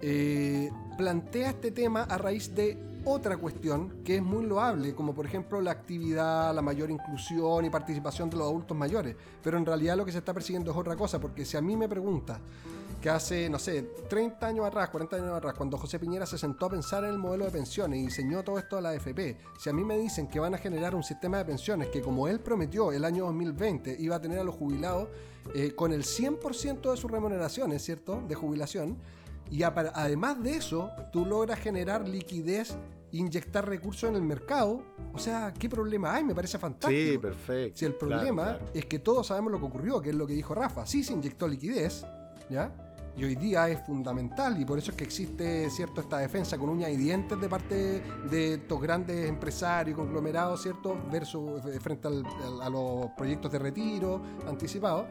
[0.00, 5.26] eh, plantea este tema a raíz de otra cuestión que es muy loable, como por
[5.26, 9.14] ejemplo la actividad, la mayor inclusión y participación de los adultos mayores.
[9.42, 11.76] Pero en realidad lo que se está persiguiendo es otra cosa, porque si a mí
[11.76, 12.40] me pregunta
[13.00, 16.66] que hace, no sé, 30 años atrás, 40 años atrás, cuando José Piñera se sentó
[16.66, 19.70] a pensar en el modelo de pensiones y diseñó todo esto de la AFP, si
[19.70, 22.40] a mí me dicen que van a generar un sistema de pensiones que como él
[22.40, 25.08] prometió el año 2020 iba a tener a los jubilados
[25.54, 28.20] eh, con el 100% de sus remuneraciones, ¿cierto?
[28.26, 28.98] De jubilación,
[29.50, 32.76] y además de eso, tú logras generar liquidez,
[33.12, 34.82] inyectar recursos en el mercado,
[35.14, 36.24] o sea, ¿qué problema hay?
[36.24, 37.12] Me parece fantástico.
[37.12, 37.78] Sí, perfecto.
[37.78, 38.64] Si el problema claro.
[38.74, 40.84] es que todos sabemos lo que ocurrió, que es lo que dijo Rafa.
[40.86, 42.04] Sí se inyectó liquidez,
[42.50, 42.72] ¿ya?
[43.16, 46.68] Y hoy día es fundamental y por eso es que existe, ¿cierto?, esta defensa con
[46.68, 52.24] uñas y dientes de parte de estos grandes empresarios, conglomerados, ¿cierto?, versus eh, frente al-
[52.60, 55.06] a los proyectos de retiro anticipados.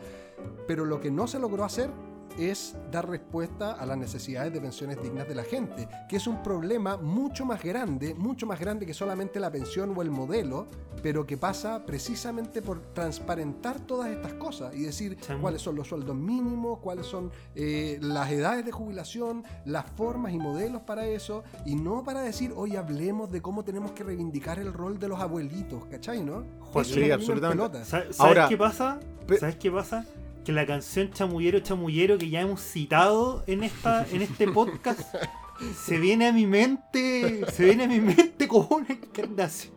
[0.67, 1.89] Pero lo que no se logró hacer
[2.37, 6.43] es dar respuesta a las necesidades de pensiones dignas de la gente, que es un
[6.43, 10.67] problema mucho más grande, mucho más grande que solamente la pensión o el modelo,
[11.01, 15.41] pero que pasa precisamente por transparentar todas estas cosas y decir Chamo.
[15.41, 20.37] cuáles son los sueldos mínimos, cuáles son eh, las edades de jubilación, las formas y
[20.37, 24.73] modelos para eso, y no para decir, hoy hablemos de cómo tenemos que reivindicar el
[24.73, 26.43] rol de los abuelitos, ¿cachai, no?
[26.71, 27.85] Juan, Eso sí, absolutamente.
[27.85, 28.99] ¿Sabes Ahora, qué pasa?
[29.39, 30.05] ¿Sabes qué pasa?
[30.45, 35.15] Que la canción Chamullero Chamullero que ya hemos citado en esta en este podcast
[35.85, 39.73] se viene a mi mente, se viene a mi mente como una encarnación.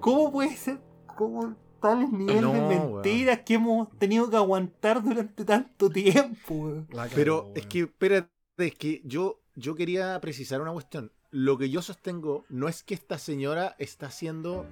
[0.00, 0.80] ¿Cómo puede ser
[1.16, 2.94] como tales niveles No, de weón.
[2.94, 6.54] mentiras que hemos tenido que aguantar durante tanto tiempo?
[6.54, 6.88] weón?
[7.14, 11.12] Pero es que, espérate, es que yo, yo quería precisar una cuestión.
[11.30, 14.66] Lo que yo sostengo no es que esta señora está haciendo.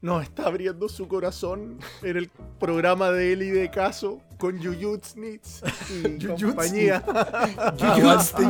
[0.00, 6.20] No, está abriendo su corazón en el programa de Eli de Caso con Jujutznitz y
[6.26, 6.46] Jujutsu.
[6.46, 7.00] compañía.
[7.78, 8.48] Jujutsu.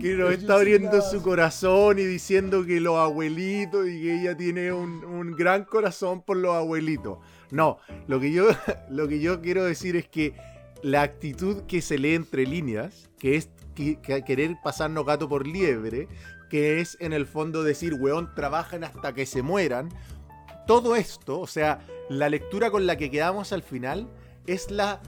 [0.00, 4.36] que nos está Jujutsu abriendo su corazón y diciendo que los abuelitos y que ella
[4.36, 7.18] tiene un, un gran corazón por los abuelitos.
[7.50, 8.48] No, lo que, yo,
[8.90, 10.34] lo que yo quiero decir es que
[10.82, 15.46] la actitud que se lee entre líneas, que es que- que querer pasarnos gato por
[15.46, 16.08] liebre,
[16.48, 19.88] que es en el fondo decir, weón, trabajan hasta que se mueran,
[20.66, 21.80] todo esto, o sea,
[22.10, 24.08] la lectura con la que quedamos al final,
[24.44, 25.00] es la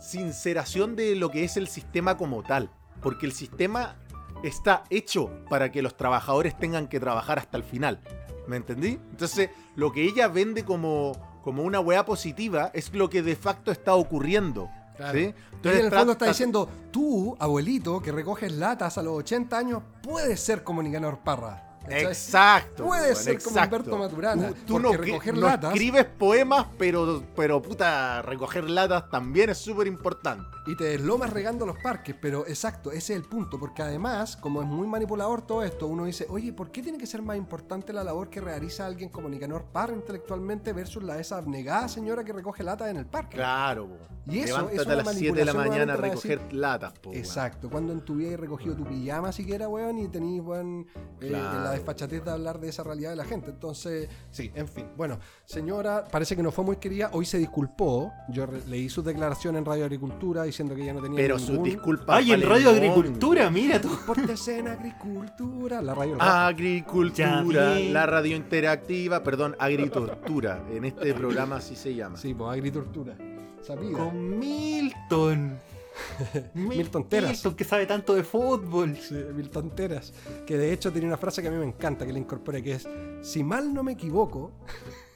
[0.00, 2.68] sinceración de lo que es el sistema como tal.
[3.00, 3.94] Porque el sistema
[4.42, 8.00] está hecho para que los trabajadores tengan que trabajar hasta el final.
[8.48, 8.98] ¿Me entendí?
[9.10, 11.12] Entonces, lo que ella vende como,
[11.44, 14.68] como una weá positiva es lo que de facto está ocurriendo.
[14.96, 15.16] Claro.
[15.16, 15.32] ¿sí?
[15.52, 19.82] Entonces, en el fondo está diciendo, tú, abuelito, que recoges latas a los 80 años,
[20.02, 21.67] puedes ser como Nicanor Parra.
[21.90, 22.84] Exacto.
[22.84, 23.58] Puedes weón, ser como.
[23.60, 29.08] Humberto Maturana, Tú, no, que- recoger no latas- escribes poemas, pero, pero puta, recoger latas
[29.10, 30.46] también es súper importante.
[30.66, 34.60] Y te deslomas regando los parques, pero exacto, ese es el punto, porque además, como
[34.62, 37.92] es muy manipulador todo esto, uno dice, oye, ¿por qué tiene que ser más importante
[37.92, 42.22] la labor que realiza alguien como Nicanor Parra intelectualmente versus la de esa abnegada señora
[42.24, 43.36] que recoge latas en el parque?
[43.36, 43.96] Claro, po.
[44.30, 46.92] Y eso Levántate es una a las 7 de la manipulación mañana a recoger latas,
[46.98, 47.12] po.
[47.14, 50.86] Exacto, cuando en tu vida recogido tu pijama siquiera, weón, y tenías, weón,
[51.20, 53.50] eh, la desfachatez de hablar de esa realidad de la gente.
[53.50, 54.86] Entonces, sí, en fin.
[54.96, 58.12] Bueno, señora, parece que no fue muy querida, hoy se disculpó.
[58.28, 61.64] Yo leí su declaración en Radio Agricultura diciendo que ella no tenía Pero sus ningún...
[61.64, 62.16] disculpas.
[62.18, 62.70] Ay, en Radio.
[62.70, 63.90] Agricultura, mira tú.
[64.06, 66.16] Pórtese en agricultura, la radio.
[66.20, 70.62] Agricultura, Ya la radio interactiva, perdón, agritortura.
[70.70, 72.16] En este programa así se llama.
[72.18, 73.16] Sí, pues agricultura.
[73.62, 73.98] Sabida.
[73.98, 75.58] Con Milton.
[76.54, 77.30] Milton Teras.
[77.30, 78.96] Milton, que sabe tanto de fútbol.
[78.96, 80.12] Sí, mil tonteras.
[80.46, 82.72] Que de hecho tiene una frase que a mí me encanta, que le incorpore, que
[82.72, 82.88] es,
[83.22, 84.52] si mal no me equivoco,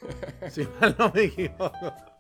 [0.51, 2.12] Si mal no me equivoco.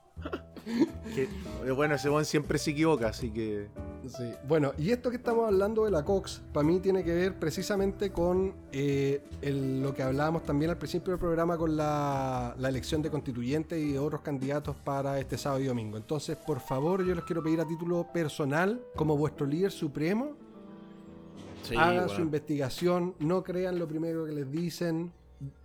[1.14, 1.28] Que-
[1.72, 3.68] Bueno, ese buen siempre se equivoca, así que.
[4.08, 4.32] Sí.
[4.48, 8.10] Bueno, y esto que estamos hablando de la Cox, para mí tiene que ver precisamente
[8.10, 13.00] con eh, el- lo que hablábamos también al principio del programa con la, la elección
[13.02, 15.96] de constituyentes y de otros candidatos para este sábado y domingo.
[15.98, 20.32] Entonces, por favor, yo les quiero pedir a título personal, como vuestro líder supremo,
[21.62, 25.12] Sí, hagan su investigación, no crean lo primero que les dicen,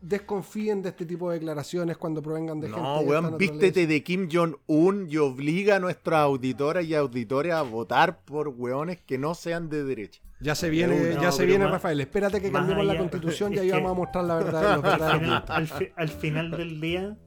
[0.02, 2.82] desconfíen de este tipo de declaraciones cuando provengan de gente.
[2.82, 7.54] No, está en weón, vístete de Kim Jong-un y obliga a nuestras auditoras y auditores
[7.54, 10.22] a votar por weones que no sean de derecha.
[10.40, 12.00] Ya se viene, No, ya se viene más- Rafael.
[12.00, 14.92] Espérate que cambiemos la constitución y ahí vamos a mostrar la verdad de los al,
[14.92, 17.18] verdaderos final, al fi- al final del día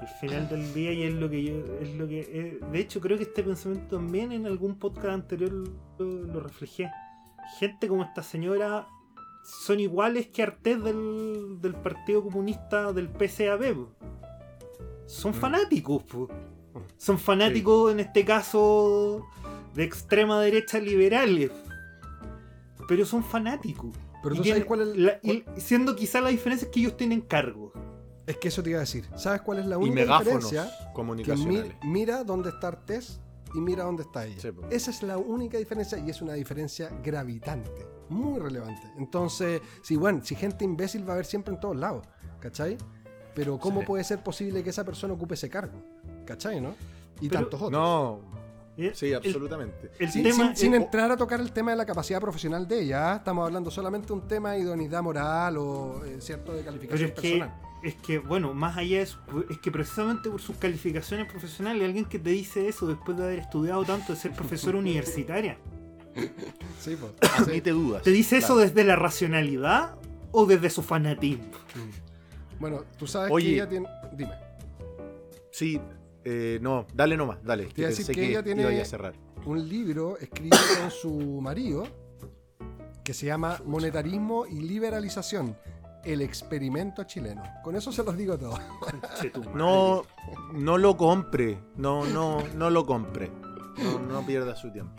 [0.00, 3.00] al final del día y es lo que yo es lo que eh, de hecho
[3.00, 6.90] creo que este pensamiento también en algún podcast anterior lo, lo reflejé
[7.58, 8.86] gente como esta señora
[9.48, 13.88] son iguales que Artés del, del Partido Comunista del PCAB po.
[15.06, 16.28] son fanáticos po.
[16.98, 19.24] son fanáticos en este caso
[19.74, 21.50] de extrema derecha liberales
[22.86, 26.72] pero son fanáticos Pero Y sabes cuál es la- y siendo quizá la diferencia es
[26.72, 27.72] que ellos tienen cargos.
[28.26, 29.06] Es que eso te iba a decir.
[29.16, 30.64] ¿Sabes cuál es la Y única megáfonos diferencia?
[30.64, 31.72] Que mi- comunicacionales.
[31.84, 33.20] mira dónde está Artés
[33.54, 34.40] y mira dónde está ella.
[34.40, 34.48] Sí.
[34.70, 37.70] Esa es la única diferencia y es una diferencia gravitante,
[38.10, 38.82] muy relevante.
[38.96, 42.06] Entonces, si bueno, si gente imbécil va a haber siempre en todos lados,
[42.40, 42.76] ¿cachai?
[43.34, 43.86] Pero ¿cómo Sí.
[43.86, 45.78] puede ser posible que esa persona ocupe ese cargo?
[46.26, 46.74] ¿Cachai, no?
[47.20, 47.72] Y Pero- tantos otros.
[47.72, 48.20] No,
[48.94, 49.90] sí, El- absolutamente.
[49.98, 52.66] El, Sin, tema sin- sin es- entrar a tocar el tema de la capacidad profesional
[52.68, 53.16] de ella, ¿ah?
[53.16, 57.08] estamos hablando solamente de un tema de idoneidad moral o eh, cierto de Pero calificación
[57.10, 57.54] es que, personal.
[57.82, 59.18] es que, bueno, más allá de eso,
[59.50, 63.38] es que precisamente por sus calificaciones profesionales, alguien que te dice eso después de haber
[63.40, 65.58] estudiado tanto, de ser profesora universitaria,
[66.80, 67.12] Sí, pues.
[67.38, 68.02] Admite dudas.
[68.02, 69.96] ¿te dice eso desde la racionalidad
[70.32, 71.44] o desde su fanatismo?
[72.60, 73.46] Bueno, tú sabes Oye.
[73.46, 73.88] que ella tiene.
[74.16, 74.32] Dime.
[75.50, 75.80] Sí,
[76.24, 77.66] eh, no, dale nomás, dale.
[77.66, 79.14] Te iba a pensé decir que ella tiene- iba a cerrar.
[79.46, 81.10] un libro escrito con su
[81.40, 81.86] marido
[83.04, 85.56] que se llama Monetarismo y Liberalización,
[86.04, 87.42] el experimento chileno.
[87.64, 88.58] Con eso se los digo todo.
[89.54, 90.04] No,
[90.52, 91.58] no lo compre.
[91.76, 93.30] No, no, no lo compre.
[93.82, 94.92] No, no pierda su tiempo.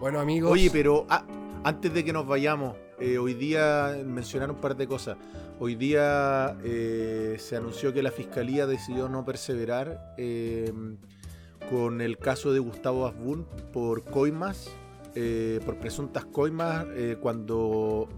[0.00, 0.50] Bueno, amigos.
[0.50, 1.24] Oye, pero ah,
[1.64, 5.16] antes de que nos vayamos, eh, hoy día mencionar un par de cosas.
[5.60, 10.72] Hoy día eh, se anunció que la fiscalía decidió no perseverar eh,
[11.70, 14.70] con el caso de Gustavo Asbun por coimas,
[15.14, 16.86] eh, por presuntas coimas,
[17.20, 18.08] cuando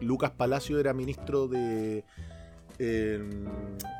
[0.00, 2.04] Lucas Palacio era ministro de.
[2.78, 3.20] eh,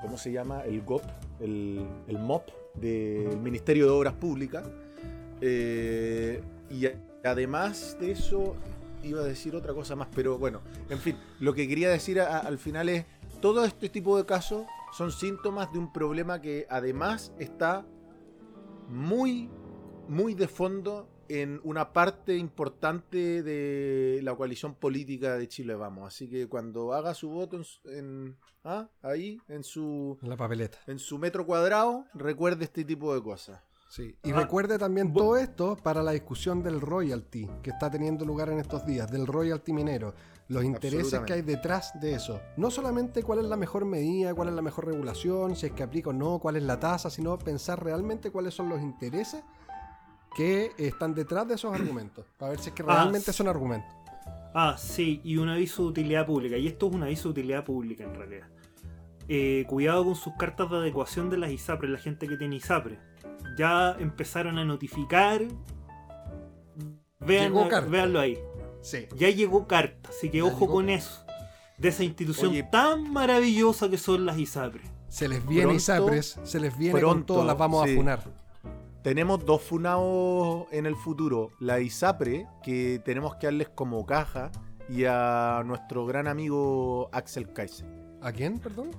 [0.03, 0.63] ¿Cómo se llama?
[0.65, 1.03] El GOP,
[1.41, 4.65] el, el MOP, del Ministerio de Obras Públicas.
[5.41, 6.87] Eh, y
[7.25, 8.57] además de eso,
[9.03, 12.39] iba a decir otra cosa más, pero bueno, en fin, lo que quería decir a-
[12.39, 13.05] al final es,
[13.41, 17.85] todo este tipo de casos son síntomas de un problema que además está
[18.89, 19.51] muy,
[20.09, 26.07] muy de fondo en una parte importante de la coalición política de Chile Vamos.
[26.07, 28.89] Así que cuando haga su voto en, ¿ah?
[29.03, 30.79] ahí, en su, En la papeleta.
[30.87, 33.61] en su metro cuadrado, recuerde este tipo de cosas.
[33.89, 34.15] Sí.
[34.25, 38.49] Y Ah, recuerde también todo esto para la discusión del royalty que está teniendo lugar
[38.51, 40.15] en estos días, del royalty minero.
[40.49, 42.41] Los intereses que hay detrás de eso.
[42.57, 45.83] No solamente cuál es la mejor medida, cuál es la mejor regulación, si es que
[45.83, 49.43] aplica o no, cuál es la tasa, sino pensar realmente cuáles son los intereses
[50.37, 52.27] que están detrás de esos argumentos.
[52.39, 53.93] Para ver si es que Ah, realmente son argumentos.
[54.55, 56.57] Ah, sí, y un aviso de utilidad pública.
[56.57, 58.47] Y esto es un aviso de utilidad pública en realidad.
[59.29, 62.99] Eh, cuidado con sus cartas de adecuación de las ISAPRES, la gente que tiene ISAPRE.
[63.57, 65.43] Ya empezaron a notificar.
[67.21, 67.53] Vean,
[67.91, 68.39] véanlo ahí.
[68.83, 69.07] Sí.
[69.17, 70.99] Ya llegó carta, así que Ya ojo con carta.
[70.99, 71.25] eso.
[71.79, 72.63] De esa institución Oye.
[72.65, 74.89] tan maravillosa que son las ISAPRES.
[75.09, 77.93] Se les viene Pronto- ISAPRES, se les viene con pronto, todo, las vamos sí.
[77.93, 78.21] a funar.
[79.03, 81.51] Tenemos dos funados en el futuro.
[81.61, 84.51] La ISAPRE, que tenemos que darles como caja,
[84.89, 87.87] y a nuestro gran amigo Axel Kaiser.
[88.23, 88.91] ¿A quién, perdón?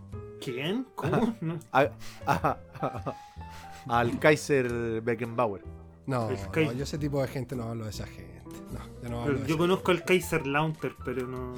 [0.41, 0.85] ¿Quién?
[0.95, 1.35] ¿Cómo?
[1.41, 1.59] No.
[1.71, 1.89] A-
[2.25, 2.57] a-
[3.89, 5.63] al Kaiser Beckenbauer.
[6.05, 8.41] No, yo ese tipo de gente no hablo de esa gente.
[8.71, 11.53] No, yo no hablo de Yo esa- conozco al Kaiser Launter, pero no.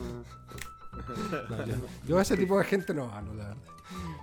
[1.50, 1.76] no, yo,
[2.08, 3.64] yo de ese tipo de gente no hablo, la verdad.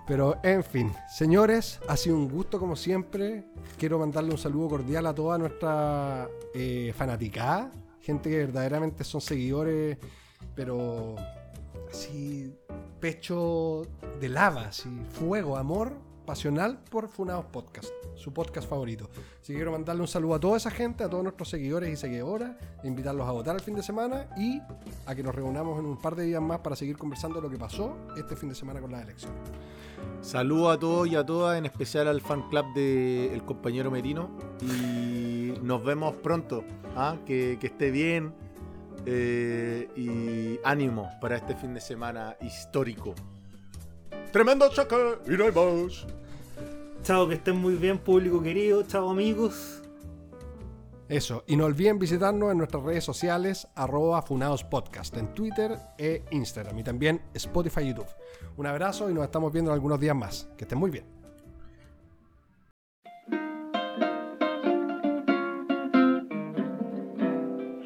[0.07, 3.45] Pero, en fin, señores, ha sido un gusto como siempre.
[3.77, 7.71] Quiero mandarle un saludo cordial a toda nuestra eh, fanaticada.
[8.01, 9.99] Gente que verdaderamente son seguidores,
[10.55, 11.17] pero
[11.91, 12.55] así,
[13.01, 13.83] pecho
[14.21, 14.89] de lava, así,
[15.19, 15.93] fuego, amor
[16.27, 19.09] pasional por Funados Podcast, su podcast favorito.
[19.41, 21.97] Así que quiero mandarle un saludo a toda esa gente, a todos nuestros seguidores y
[21.97, 24.61] seguidoras, invitarlos a votar el fin de semana y
[25.07, 27.57] a que nos reunamos en un par de días más para seguir conversando lo que
[27.57, 29.39] pasó este fin de semana con las elecciones.
[30.21, 34.29] Saludo a todos y a todas, en especial al fan club del compañero Merino.
[34.61, 36.65] Y nos vemos pronto.
[36.97, 37.17] ¿ah?
[37.25, 38.35] Que, que esté bien.
[39.07, 43.15] eh, y ánimo para este fin de semana histórico.
[44.37, 44.97] Tremendo choque
[45.29, 46.05] y no hay más.
[47.03, 48.83] Chao, que estén muy bien, público querido.
[48.83, 49.83] Chao, amigos.
[51.09, 56.23] Eso, y no olviden visitarnos en nuestras redes sociales, arroba Funados Podcast, en Twitter e
[56.33, 58.09] Instagram, y también Spotify y YouTube.
[58.59, 60.51] Un abrazo y nos estamos viendo en algunos días más.
[60.59, 61.07] Que estén muy bien.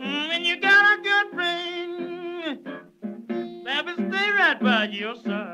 [0.03, 2.67] And you got a good friend
[3.65, 5.50] that will stay right by your side.